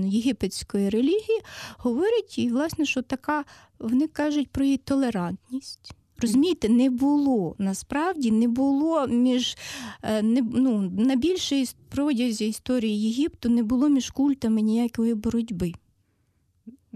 єгипетської 0.05 0.89
релігії 0.89 1.41
говорять, 1.78 2.38
і, 2.38 2.49
власне, 2.49 2.86
що 2.86 3.01
така, 3.01 3.43
вони 3.80 4.07
кажуть 4.07 4.49
про 4.49 4.66
її 4.66 4.78
толерантність. 4.78 5.95
Розумієте, 6.24 6.69
не 6.69 6.89
було 6.89 7.55
насправді 7.57 8.32
не 8.32 8.47
було 8.47 9.07
між 9.07 9.57
е, 10.03 10.21
не, 10.21 10.41
ну, 10.53 10.91
на 10.97 11.15
більшій 11.15 11.69
протязі 11.89 12.47
історії 12.47 13.11
Єгипту 13.11 13.49
не 13.49 13.63
було 13.63 13.89
між 13.89 14.09
культами 14.09 14.61
ніякої 14.61 15.13
боротьби. 15.13 15.74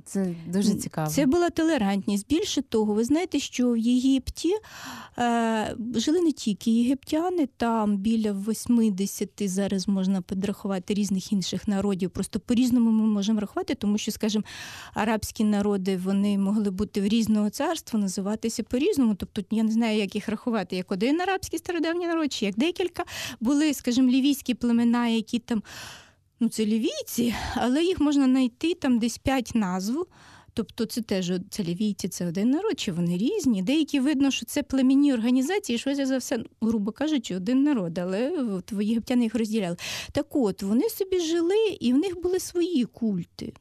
Це 0.08 0.36
дуже 0.48 0.74
цікаво. 0.74 1.10
Це 1.10 1.26
була 1.26 1.50
толерантність. 1.50 2.28
Більше 2.30 2.62
того, 2.62 2.94
ви 2.94 3.04
знаєте, 3.04 3.40
що 3.40 3.72
в 3.72 3.78
Єгипті 3.78 4.54
е, 5.18 5.76
жили 5.96 6.22
не 6.22 6.32
тільки 6.32 6.72
єгиптяни, 6.72 7.50
там 7.58 7.98
біля 7.98 8.32
80 8.32 9.30
зараз 9.40 9.88
можна 9.88 10.22
підрахувати 10.22 10.94
різних 10.94 11.32
інших 11.32 11.68
народів. 11.68 12.10
Просто 12.10 12.40
по-різному 12.40 12.92
ми 12.92 13.04
можемо 13.04 13.40
рахувати, 13.40 13.76
тому 13.76 13.98
що, 13.98 14.12
скажімо, 14.12 14.44
арабські 14.94 15.44
народи 15.44 15.98
вони 15.98 16.38
могли 16.38 16.72
бути 16.72 17.02
в 17.02 17.08
різного 17.08 17.50
царства, 17.50 18.00
називатися 18.00 18.64
по-різному. 18.64 19.16
Тобто 19.16 19.42
я 19.52 19.64
не 19.64 19.72
знаю, 19.72 19.98
як 19.98 20.16
їх 20.16 20.30
рахувати, 20.30 20.76
як 20.76 20.92
один 20.92 21.22
арабський 21.22 21.60
стародавній 21.60 22.08
народ, 22.08 22.34
чи 22.34 22.46
як 22.46 22.56
декілька 22.56 23.04
були, 23.40 23.74
скажімо, 23.74 24.10
лівійські 24.10 24.54
племена, 24.54 25.08
які 25.08 25.40
там 25.40 25.64
ну 26.40 26.50
це 26.50 26.66
лівійці, 26.66 27.36
але 27.56 27.84
їх 27.84 28.00
можна 28.00 28.26
знайти 28.26 28.74
там 28.74 29.00
десь 29.00 29.18
п'ять 29.18 29.52
назв. 29.56 30.06
Тобто 30.54 30.86
це 30.86 31.02
теж 31.02 31.32
це 31.50 31.64
лівійці, 31.64 32.08
це 32.08 32.28
один 32.28 32.50
народ, 32.50 32.80
чи 32.80 32.92
вони 32.92 33.18
різні. 33.18 33.62
Деякі 33.62 34.00
видно, 34.00 34.32
що 34.32 34.46
це 34.46 34.64
племінні 34.64 35.14
організації, 35.14 35.78
що 35.78 35.96
за 35.96 36.18
все, 36.18 36.44
грубо 36.62 36.92
кажучи, 36.92 37.36
один 37.36 37.64
народ, 37.64 37.98
але 37.98 38.32
от 38.42 38.74
єгиптяни 38.82 39.24
їх 39.24 39.36
розділяли. 39.36 39.78
Так 40.12 40.36
от 40.36 40.64
вони 40.64 40.90
собі 40.90 41.20
жили, 41.20 41.78
і 41.80 41.94
в 41.94 41.98
них 41.98 42.22
були 42.22 42.40
свої 42.40 42.86
культи, 42.86 43.54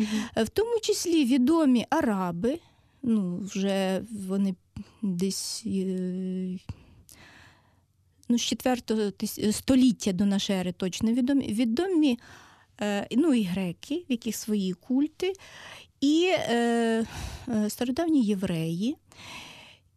mm-hmm. 0.00 0.44
в 0.44 0.48
тому 0.48 0.80
числі 0.82 1.24
відомі 1.24 1.86
араби. 1.90 2.58
Ну, 3.02 3.40
вже 3.54 4.02
вони 4.28 4.54
десь 5.02 5.62
е, 5.66 6.58
ну, 8.28 8.38
з 8.38 8.42
4 8.42 9.12
століття 9.52 10.12
до 10.12 10.24
нашої 10.24 10.58
ери 10.58 10.72
точно 10.72 11.12
відомі. 11.12 11.46
Відомі 11.52 12.18
е, 12.80 13.06
ну, 13.10 13.34
і 13.34 13.42
греки, 13.42 14.04
в 14.08 14.12
яких 14.12 14.36
свої 14.36 14.72
культи, 14.72 15.32
і 16.00 16.30
е, 16.32 17.04
е, 17.48 17.70
стародавні 17.70 18.22
євреї. 18.22 18.96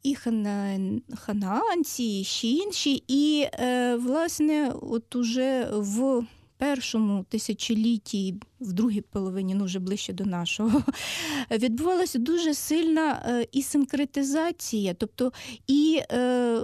І 0.03 0.15
хана, 0.15 0.80
ханаанці, 1.17 2.03
і 2.03 2.23
ще 2.23 2.47
інші. 2.47 3.03
І, 3.07 3.47
е, 3.53 3.95
власне, 3.95 4.71
от 4.82 5.15
уже 5.15 5.69
в 5.71 6.25
першому 6.58 7.26
тисячолітті 7.30 8.36
в 8.62 8.74
другій 8.74 9.01
половині, 9.01 9.55
ну 9.55 9.66
вже 9.66 9.80
ближче 9.80 10.14
до 10.14 10.26
нашого, 10.26 10.84
відбувалася 11.51 12.20
дуже 12.20 12.53
сильна 12.53 13.26
е, 13.26 13.47
і 13.51 13.62
синкретизація. 13.62 14.93
Тобто 14.93 15.32
і 15.68 16.01
е, 16.12 16.62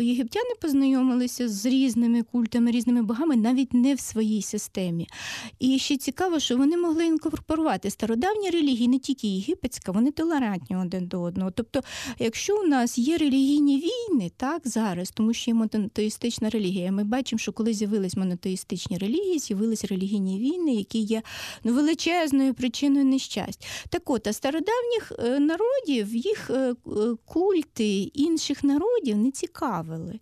єгиптяни 0.00 0.50
познайомилися 0.60 1.48
з 1.48 1.66
різними 1.66 2.22
культами, 2.22 2.70
різними 2.70 3.02
богами, 3.02 3.36
навіть 3.36 3.74
не 3.74 3.94
в 3.94 4.00
своїй 4.00 4.42
системі. 4.42 5.08
І 5.58 5.78
ще 5.78 5.96
цікаво, 5.96 6.40
що 6.40 6.56
вони 6.56 6.76
могли 6.76 7.06
інкорпорувати 7.06 7.90
стародавні 7.90 8.50
релігії, 8.50 8.88
не 8.88 8.98
тільки 8.98 9.28
єгипетська, 9.28 9.92
вони 9.92 10.10
толерантні 10.10 10.76
один 10.76 11.06
до 11.06 11.22
одного. 11.22 11.50
Тобто, 11.50 11.80
якщо 12.18 12.60
у 12.60 12.66
нас 12.66 12.98
є 12.98 13.16
релігійні 13.16 13.80
так 14.36 14.68
зараз, 14.68 15.10
тому 15.10 15.34
що 15.34 15.50
є 15.50 15.54
монотеїстична 15.54 16.50
релігія, 16.50 16.92
ми 16.92 17.04
бачимо, 17.04 17.38
що 17.38 17.52
коли 17.52 17.72
з'явились 17.72 18.16
монотеїстичні 18.16 18.98
релігії, 18.98 19.38
з'явились 19.38 19.84
релігійні 19.84 20.38
війни, 20.38 20.74
які 20.74 20.98
є 20.98 21.22
ну, 21.64 21.74
величезною 21.74 22.54
причиною 22.54 23.04
нещастя. 23.04 23.66
Так 23.88 24.10
от, 24.10 24.26
а 24.26 24.32
стародавніх 24.32 25.12
е, 25.18 25.38
народів, 25.38 26.16
їх 26.16 26.50
е, 26.50 26.74
культи 27.24 28.00
інших 28.00 28.64
народів 28.64 29.16
не 29.16 29.30
цікавили. 29.30 30.20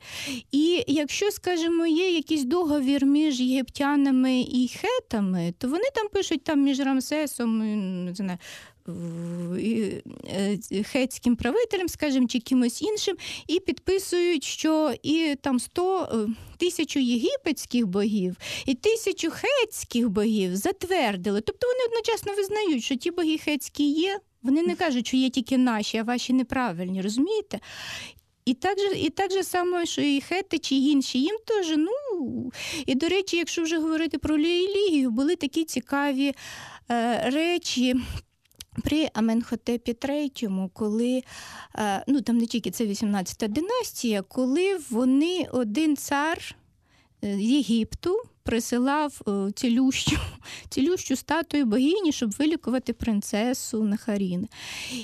І 0.53 0.85
якщо, 0.87 1.31
скажімо, 1.31 1.87
є 1.87 2.11
якийсь 2.11 2.45
договір 2.45 3.07
між 3.07 3.41
єгиптянами 3.41 4.41
і 4.41 4.71
хетами, 4.81 5.55
то 5.59 5.69
вони 5.69 5.85
там 5.95 6.09
пишуть 6.09 6.45
там 6.45 6.63
між 6.63 6.81
Рамсесом, 6.81 7.59
не 8.05 8.15
знаю, 8.15 8.39
Е, 8.39 8.76
хетським 10.85 11.37
правителем, 11.37 11.89
скажімо, 11.89 12.27
чи 12.27 12.41
кимось 12.41 12.83
іншим, 12.83 13.17
і 13.47 13.61
підписують, 13.61 14.45
що 14.45 14.95
і 15.03 15.37
там 15.41 15.61
100 15.61 16.03
е, 16.03 16.29
тисячу 16.57 17.01
єгипетських 17.01 17.87
богів 17.87 18.37
і 18.67 18.75
тисячу 18.75 19.31
хетських 19.31 20.09
богів 20.09 20.57
затвердили. 20.57 21.41
Тобто 21.41 21.67
вони 21.67 21.81
одночасно 21.89 22.35
визнають, 22.35 22.85
що 22.85 22.97
ті 22.97 23.11
боги 23.11 23.39
хетські 23.39 23.91
є. 23.91 24.21
Вони 24.43 24.63
не 24.63 24.75
кажуть, 24.75 25.07
що 25.07 25.17
є 25.17 25.31
тільки 25.31 25.59
наші, 25.59 25.99
а 25.99 26.03
ваші 26.03 26.33
неправильні, 26.33 27.03
розумієте? 27.03 27.61
І 28.45 28.55
так 28.55 28.79
же 28.79 28.99
і 28.99 29.11
так 29.11 29.33
же 29.33 29.43
само, 29.43 29.85
що 29.85 30.03
і 30.03 30.21
хети 30.21 30.59
чи 30.59 30.75
інші, 30.75 31.19
їм 31.19 31.37
теж, 31.47 31.75
ну 31.77 32.53
і 32.87 32.95
до 32.95 33.09
речі, 33.09 33.37
якщо 33.37 33.63
вже 33.63 33.79
говорити 33.79 34.19
про 34.19 34.37
релігію, 34.37 35.11
були 35.11 35.37
такі 35.37 35.65
цікаві 35.65 36.35
е, 36.91 37.31
речі. 37.31 37.95
При 38.85 39.11
Аменхотепі 39.15 39.93
III, 39.93 40.71
коли 40.73 41.23
е, 41.75 42.05
ну 42.09 42.21
там 42.21 42.39
не 42.39 42.47
тільки 42.47 42.71
це 42.71 42.87
18-та 42.87 43.49
династія, 43.49 44.23
коли 44.23 44.79
вони 44.91 45.47
один 45.53 45.97
цар 45.97 46.57
з 47.23 47.41
Єгипту 47.41 48.23
присилав 48.43 49.21
е, 49.29 49.53
цілющу 49.53 50.17
цілющу 50.69 51.17
статую 51.17 51.67
богині, 51.67 52.13
щоб 52.13 52.31
вилікувати 52.31 52.93
принцесу 52.93 53.85
Нахарін. 53.85 54.49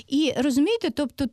І 0.07 0.33
розумієте, 0.37 0.89
тобто 0.89 1.25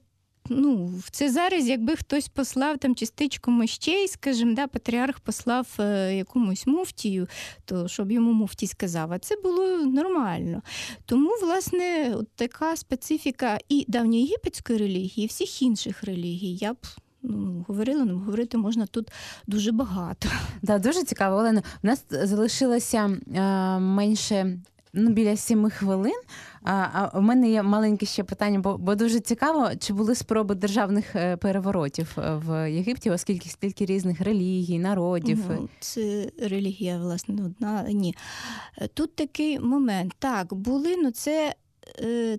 ну, 0.50 0.92
це 1.10 1.30
зараз, 1.30 1.68
якби 1.68 1.96
хтось 1.96 2.28
послав 2.28 2.78
там 2.78 2.94
частичку 2.94 3.50
мощей, 3.50 4.08
скажімо, 4.08 4.54
да, 4.54 4.66
патріарх 4.66 5.20
послав 5.20 5.68
е, 5.78 6.16
якомусь 6.16 6.66
муфтію, 6.66 7.26
то 7.64 7.88
щоб 7.88 8.12
йому 8.12 8.32
муфтій 8.32 8.66
сказав, 8.66 9.12
а 9.12 9.18
це 9.18 9.36
було 9.42 9.78
нормально. 9.78 10.62
Тому, 11.06 11.30
власне, 11.42 12.14
от 12.14 12.28
така 12.34 12.76
специфіка 12.76 13.58
і 13.68 13.84
давньоєгипетської 13.88 14.78
релігії, 14.78 15.24
і 15.24 15.26
всіх 15.26 15.62
інших 15.62 16.04
релігій. 16.04 16.58
Я 16.60 16.72
б 16.72 16.76
Ну, 17.22 17.64
говорила, 17.68 18.04
ну 18.04 18.18
говорити 18.18 18.56
можна 18.56 18.86
тут 18.86 19.08
дуже 19.46 19.72
багато. 19.72 20.28
Да, 20.62 20.78
Дуже 20.78 21.04
цікаво, 21.04 21.36
Олена. 21.36 21.62
У 21.82 21.86
нас 21.86 22.04
залишилося 22.10 23.10
е, 23.34 23.40
менше 23.78 24.58
ну, 24.92 25.10
біля 25.10 25.36
сіми 25.36 25.70
хвилин. 25.70 26.20
А 26.62 26.86
а 26.92 27.18
у 27.18 27.20
мене 27.20 27.50
є 27.50 27.62
маленьке 27.62 28.06
ще 28.06 28.24
питання, 28.24 28.58
бо 28.58 28.78
бо 28.78 28.94
дуже 28.94 29.20
цікаво, 29.20 29.70
чи 29.78 29.92
були 29.92 30.14
спроби 30.14 30.54
державних 30.54 31.16
е, 31.16 31.36
переворотів 31.36 32.16
е, 32.18 32.40
в 32.46 32.70
Єгипті, 32.70 33.10
оскільки 33.10 33.48
стільки 33.48 33.86
різних 33.86 34.20
релігій, 34.20 34.78
народів. 34.78 35.38
Ну, 35.48 35.68
Це 35.80 36.30
релігія, 36.42 36.98
власне, 36.98 37.34
одна 37.44 37.82
ні. 37.82 38.14
Тут 38.94 39.14
такий 39.14 39.60
момент. 39.60 40.14
Так, 40.18 40.54
були, 40.54 40.96
ну 40.96 41.10
це 41.10 41.40
Е, 41.40 41.54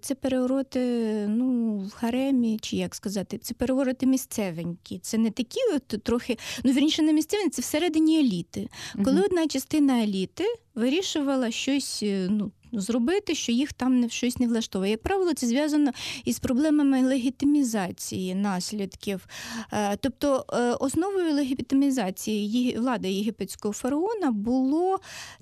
це 0.02 0.16
перевороти 0.16 0.80
ну, 1.28 1.78
в 1.80 1.92
харемі, 1.92 2.60
чи 2.62 2.76
як 2.76 2.96
сказати, 2.96 3.38
це 3.38 3.54
перевороти 3.54 4.06
місцевенькі. 4.06 5.00
Це 5.00 5.18
не 5.18 5.32
такі 5.32 5.60
от 5.76 6.04
трохи, 6.04 6.38
ну 6.64 6.72
вірніше 6.72 7.02
не 7.02 7.14
місцеві, 7.14 7.50
це 7.50 7.62
всередині 7.62 8.20
еліти. 8.20 8.70
Коли 9.04 9.18
угу. 9.18 9.26
одна 9.26 9.48
частина 9.48 10.04
еліти 10.04 10.44
вирішувала 10.76 11.52
щось 11.52 12.00
е, 12.04 12.28
ну, 12.30 12.52
зробити, 12.74 13.36
що 13.36 13.52
їх 13.52 13.74
там 13.74 14.00
не 14.00 14.10
щось 14.10 14.40
не 14.40 14.48
влаштовує. 14.48 14.92
Як 14.92 15.02
правило, 15.02 15.34
це 15.34 15.48
зв'язано 15.48 15.92
із 16.26 16.40
проблемами 16.40 17.02
легітимізації 17.02 18.36
наслідків. 18.36 19.28
Е, 19.74 19.98
тобто 19.98 20.46
основою 20.80 21.34
легітимізації 21.34 22.78
влади 22.78 23.12
єгипетського 23.12 23.74
фараона 23.74 24.32
було 24.32 25.00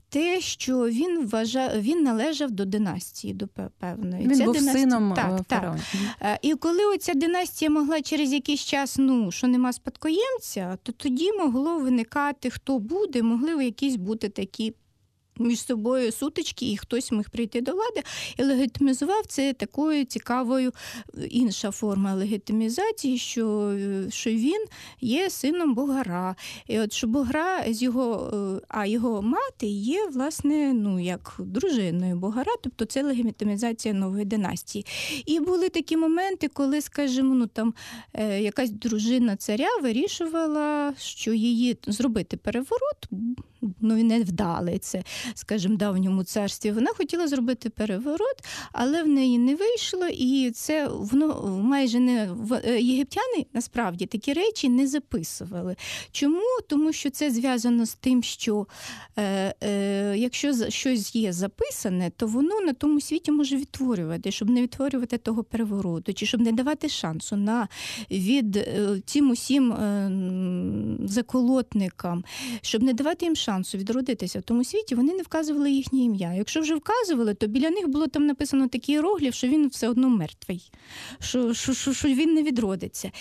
те, 0.10 0.42
що 0.42 0.80
він 0.80 1.28
вважав, 1.28 1.82
він 1.82 2.04
належав 2.04 2.52
до 2.52 2.66
династії, 2.66 3.34
до 3.34 3.48
певної. 3.80 4.28
Він 4.28 4.36
Ця 4.36 4.46
був 4.46 4.54
династія... 4.54 4.84
сином 4.84 5.14
так, 5.16 5.42
так. 5.48 5.76
Е, 6.22 6.40
і 6.42 6.54
коли 6.54 6.86
оця 6.86 7.14
династія 7.14 7.72
могла 7.72 8.02
через 8.02 8.34
якийсь 8.34 8.62
час, 8.62 8.96
ну 9.00 9.32
що 9.32 9.48
нема 9.48 9.74
спадкоємця, 9.74 10.78
то 10.84 10.92
тоді 10.92 11.32
могло 11.32 11.80
виникати, 11.80 12.50
хто 12.50 12.80
буде, 12.80 13.24
могли 13.24 13.66
якісь 13.66 13.96
бути 13.96 14.30
такі 14.30 14.74
між 15.40 15.66
собою 15.66 16.12
сутички, 16.12 16.72
і 16.72 16.78
хтось 16.78 17.12
міг 17.12 17.30
прийти 17.30 17.62
до 17.62 17.72
влади 17.72 18.04
і 18.38 18.44
легітимізував 18.44 19.26
це 19.28 19.54
такою 19.54 20.06
цікавою 20.06 20.72
е, 21.18 21.26
інша 21.26 21.72
форма 21.72 22.14
легітимізації, 22.14 23.18
що 23.18 23.48
е, 23.70 24.12
що 24.12 24.30
він 24.30 24.66
є 25.02 25.30
сином 25.30 25.74
Богара. 25.74 26.36
І 26.68 26.80
от 26.80 26.94
що 26.94 27.08
Богара 27.08 27.74
з 27.74 27.82
його, 27.82 28.32
е, 28.34 28.66
а 28.68 28.86
його 28.86 29.22
мати 29.22 29.68
є, 29.68 30.08
власне, 30.14 30.74
ну 30.74 31.00
як 31.00 31.36
дружиною 31.40 32.16
Богара, 32.16 32.52
тобто 32.64 32.86
це 32.86 33.04
легітимізація 33.04 33.94
нової 33.94 34.26
династії. 34.26 34.86
І 35.26 35.40
були 35.40 35.70
такі 35.70 35.98
моменти, 35.98 36.48
коли, 36.48 36.82
скажімо, 36.82 37.36
ну 37.36 37.48
там 37.48 37.74
якась 38.40 38.70
дружина 38.70 39.36
царя 39.36 39.68
вирішувала, 39.82 40.94
що 40.98 41.34
її 41.34 41.78
зробити 41.88 42.38
переворот, 42.38 43.10
ну 43.62 44.03
не 44.03 44.20
вдали 44.20 44.80
це 44.80 45.03
скажімо, 45.36 45.76
давньому 45.76 46.24
царстві. 46.24 46.72
Вона 46.72 46.91
хотіла 46.97 47.28
зробити 47.28 47.70
переворот, 47.70 48.45
але 48.72 49.03
в 49.03 49.07
неї 49.07 49.38
не 49.38 49.55
вийшло, 49.55 50.07
і 50.07 50.51
це 50.51 50.88
воно 50.88 51.60
майже 51.64 51.99
не 51.99 52.30
е, 52.66 52.82
єгиптяни 52.82 53.45
насправді 53.53 54.05
такі 54.05 54.34
речі 54.34 54.70
не 54.70 54.88
записували. 54.88 55.76
Чому? 56.12 56.41
Тому 56.68 56.93
що 56.93 57.10
це 57.10 57.32
зв'язано 57.32 57.86
з 57.86 57.95
тим, 57.95 58.24
що 58.24 58.68
е, 59.18 59.53
е, 59.64 60.18
якщо 60.18 60.70
щось 60.70 61.16
є 61.16 61.34
записане, 61.34 62.12
то 62.18 62.28
воно 62.28 62.62
на 62.62 62.74
тому 62.74 63.01
світі 63.01 63.32
може 63.32 63.57
відтворювати, 63.57 64.32
щоб 64.32 64.49
не 64.49 64.62
відтворювати 64.62 65.18
того 65.18 65.43
перевороту, 65.43 66.14
чи 66.14 66.26
щоб 66.26 66.41
не 66.41 66.51
давати 66.51 66.89
шансу 66.89 67.36
на 67.36 67.68
від 68.12 68.57
е, 68.57 69.01
цим 69.05 69.30
усім 69.30 69.72
е, 69.72 70.12
заколотникам, 71.07 72.24
щоб 72.62 72.84
не 72.84 72.93
давати 72.93 73.26
їм 73.26 73.36
шансу 73.36 73.49
відродитися 73.58 74.39
в 74.39 74.41
тому 74.41 74.64
світі, 74.64 74.95
вони 74.95 75.14
не 75.14 75.24
вказували 75.24 75.72
їхнє 75.72 76.00
ім'я. 76.00 76.34
Якщо 76.34 76.62
вже 76.62 76.76
вказували, 76.76 77.34
то 77.34 77.47
біля 77.47 77.70
них 77.70 77.88
було 77.88 78.08
там 78.08 78.26
написано 78.26 78.68
такий 78.68 78.95
іерогліф, 78.95 79.36
що 79.36 79.47
він 79.47 79.68
все 79.68 79.89
одно 79.89 80.10
мертвий, 80.10 80.72
що 81.20 81.54
що, 81.54 81.74
що, 81.74 81.93
що 81.93 82.08
він 82.08 82.34
не 82.34 82.43
відродиться. 82.43 83.12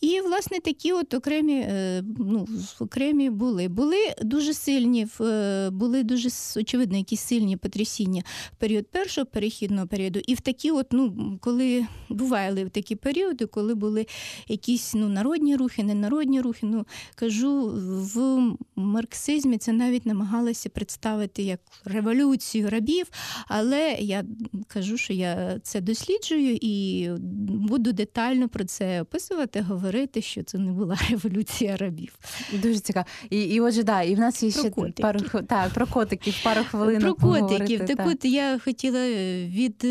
І, 0.00 0.20
власне, 0.20 0.60
такі 0.60 0.92
от 0.92 1.14
окремі 1.14 1.54
е, 1.54 2.04
ну, 2.18 2.48
окремі 2.80 3.30
були. 3.30 3.68
Були 3.68 4.14
дуже 4.22 4.54
сильні, 4.54 5.06
е, 5.20 5.70
були 5.70 6.02
дуже 6.02 6.28
очевидно, 6.56 6.98
якісь 6.98 7.20
сильні 7.20 7.56
потрясіння 7.56 8.22
в 8.52 8.56
період 8.56 8.86
першого 8.86 9.26
перехідного 9.26 9.86
періоду. 9.86 10.20
І 10.26 10.34
в 10.34 10.40
такі, 10.40 10.70
от, 10.70 10.86
ну, 10.92 11.38
коли 11.40 11.86
бували 12.08 12.68
такі 12.68 12.96
періоди, 12.96 13.46
коли 13.46 13.74
були 13.74 14.06
якісь 14.48 14.94
ну, 14.94 15.08
народні 15.08 15.56
рухи, 15.56 15.82
ненародні 15.82 16.40
рухи. 16.40 16.66
Ну, 16.66 16.86
кажу, 17.14 17.72
в 18.14 18.38
марксизмі 18.76 19.58
це 19.58 19.72
навіть 19.78 20.06
намагалися 20.06 20.68
представити 20.68 21.42
як 21.42 21.60
революцію 21.84 22.70
рабів, 22.70 23.06
але 23.48 23.92
я 23.92 24.24
кажу, 24.66 24.96
що 24.96 25.12
я 25.12 25.58
це 25.62 25.80
досліджую 25.80 26.58
і 26.60 27.08
буду 27.48 27.92
детально 27.92 28.48
про 28.48 28.64
це 28.64 29.02
описувати, 29.02 29.60
говорити, 29.60 30.22
що 30.22 30.42
це 30.42 30.58
не 30.58 30.72
була 30.72 30.96
революція 31.10 31.76
рабів. 31.76 32.18
Дуже 32.52 32.78
цікаво. 32.78 33.06
І 33.30 33.42
і 33.42 33.60
отже, 33.60 33.82
да, 33.82 34.02
і 34.02 34.14
в 34.14 34.18
нас 34.18 34.42
є 34.42 34.50
ще 34.50 34.70
про 34.70 34.92
пару 34.92 35.20
так, 35.48 35.70
про 35.72 35.86
котиків, 35.86 36.34
пару 36.44 36.64
хвилин. 36.64 37.00
Про 37.00 37.14
котиків. 37.14 37.86
Так 37.86 38.06
от 38.06 38.24
я 38.24 38.58
хотіла 38.58 39.08
від, 39.46 39.84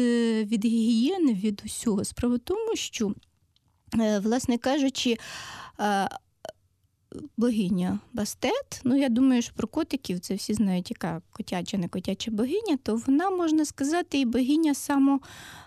від 0.52 0.66
гігієни, 0.66 1.34
від 1.34 1.62
усього. 1.66 2.04
Справа 2.04 2.36
в 2.36 2.40
тому, 2.40 2.76
що, 2.76 3.14
е, 4.00 4.20
власне 4.20 4.58
кажучи, 4.58 5.18
богиня 7.38 8.00
Бастет. 8.14 8.82
Ну, 8.84 8.98
я 8.98 9.10
думаю, 9.10 9.42
що 9.42 9.54
про 9.56 9.68
котиків 9.68 10.20
це 10.20 10.36
всі 10.36 10.54
знають, 10.54 10.92
яка 10.92 11.22
котяча, 11.32 11.78
не 11.78 11.88
котяча 11.88 12.32
богиня, 12.32 12.78
то 12.84 13.02
вона, 13.08 13.30
можна 13.30 13.66
сказати, 13.66 14.20
і 14.20 14.26
богиня 14.26 14.74
само, 14.74 15.20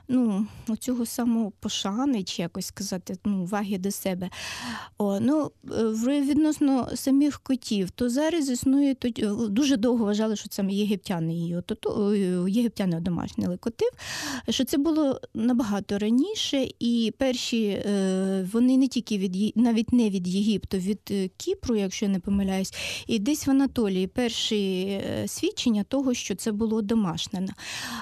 ну, 0.08 0.46
оцього 0.68 1.06
самого 1.06 1.52
пошани, 1.60 2.22
чи 2.22 2.42
якось 2.42 2.66
сказати, 2.66 3.16
ну, 3.24 3.42
уваги 3.42 3.78
до 3.78 3.90
себе. 3.90 4.30
О, 4.98 5.20
ну, 5.20 5.50
е, 5.70 6.20
відносно 6.20 6.88
самих 6.94 7.40
котів, 7.40 7.90
то 7.90 8.08
зараз 8.08 8.50
існує 8.50 8.94
то, 8.94 9.08
е, 9.08 9.48
дуже 9.48 9.76
довго 9.76 10.04
вважали, 10.04 10.36
що 10.36 10.48
це 10.48 10.64
єгиптяни 10.70 11.34
її 11.34 11.56
отото, 11.56 12.12
е, 12.12 12.50
єгиптяни 12.50 12.96
одомашнили 12.96 13.56
котів, 13.56 13.90
що 14.48 14.64
це 14.64 14.78
було 14.78 15.20
набагато 15.34 15.98
раніше, 15.98 16.68
і 16.80 17.14
перші 17.18 17.82
вони 18.52 18.76
не 18.76 18.88
тільки 18.88 19.18
від 19.18 19.56
навіть 19.56 19.92
не 19.92 20.10
від 20.10 20.28
Єгипту, 20.28 20.76
від 20.76 21.29
Кіпру, 21.36 21.76
якщо 21.76 22.04
я 22.06 22.12
не 22.12 22.20
помиляюсь, 22.20 22.74
і 23.06 23.18
десь 23.18 23.46
в 23.46 23.50
Анатолії 23.50 24.06
перші 24.06 24.82
е, 24.84 25.28
свідчення 25.28 25.84
того, 25.84 26.14
що 26.14 26.34
це 26.34 26.52
було 26.52 26.82
домашнено. 26.82 27.52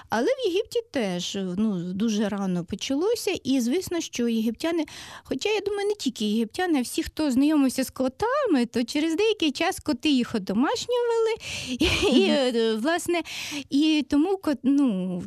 Але 0.08 0.26
в 0.26 0.48
Єгипті 0.48 0.80
теж 0.90 1.38
ну, 1.56 1.92
дуже 1.92 2.28
рано 2.28 2.64
почалося, 2.64 3.30
і 3.44 3.60
звісно, 3.60 4.00
що 4.00 4.28
єгиптяни, 4.28 4.84
хоча 5.24 5.48
я 5.48 5.60
думаю, 5.60 5.88
не 5.88 5.94
тільки 5.94 6.24
єгиптяни, 6.24 6.78
а 6.78 6.82
всі, 6.82 7.02
хто 7.02 7.30
знайомився 7.30 7.84
з 7.84 7.90
котами, 7.90 8.66
то 8.66 8.84
через 8.84 9.16
деякий 9.16 9.52
час 9.52 9.80
коти 9.80 10.10
їх 10.10 10.34
одомашнювали. 10.34 11.34
І, 12.14 12.22
е, 12.30 12.74
власне, 12.74 13.22
і 13.70 14.06
тому 14.10 14.40
ну, 14.62 15.22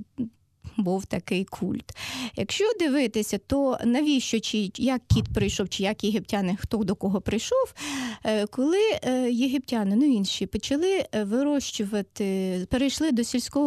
був 0.78 1.06
такий 1.06 1.46
культ. 1.46 1.98
Якщо 2.36 2.66
дивитися, 2.80 3.38
то 3.38 3.78
навіщо 3.86 4.40
чи 4.40 4.72
як 4.76 5.02
кіт 5.08 5.34
прийшов, 5.34 5.70
чи 5.70 5.84
як 5.84 6.04
єгиптяни, 6.04 6.58
хто 6.60 6.78
до 6.78 6.96
кого 6.96 7.22
прийшов, 7.22 7.74
е, 8.24 8.46
коли 8.46 8.80
е, 9.04 9.32
єгиптяни, 9.32 9.96
ну 9.96 10.06
інші, 10.06 10.46
почали 10.46 11.06
е, 11.12 11.24
вирощувати, 11.24 12.68
перейшли 12.70 13.12
до 13.12 13.24
сільського 13.24 13.60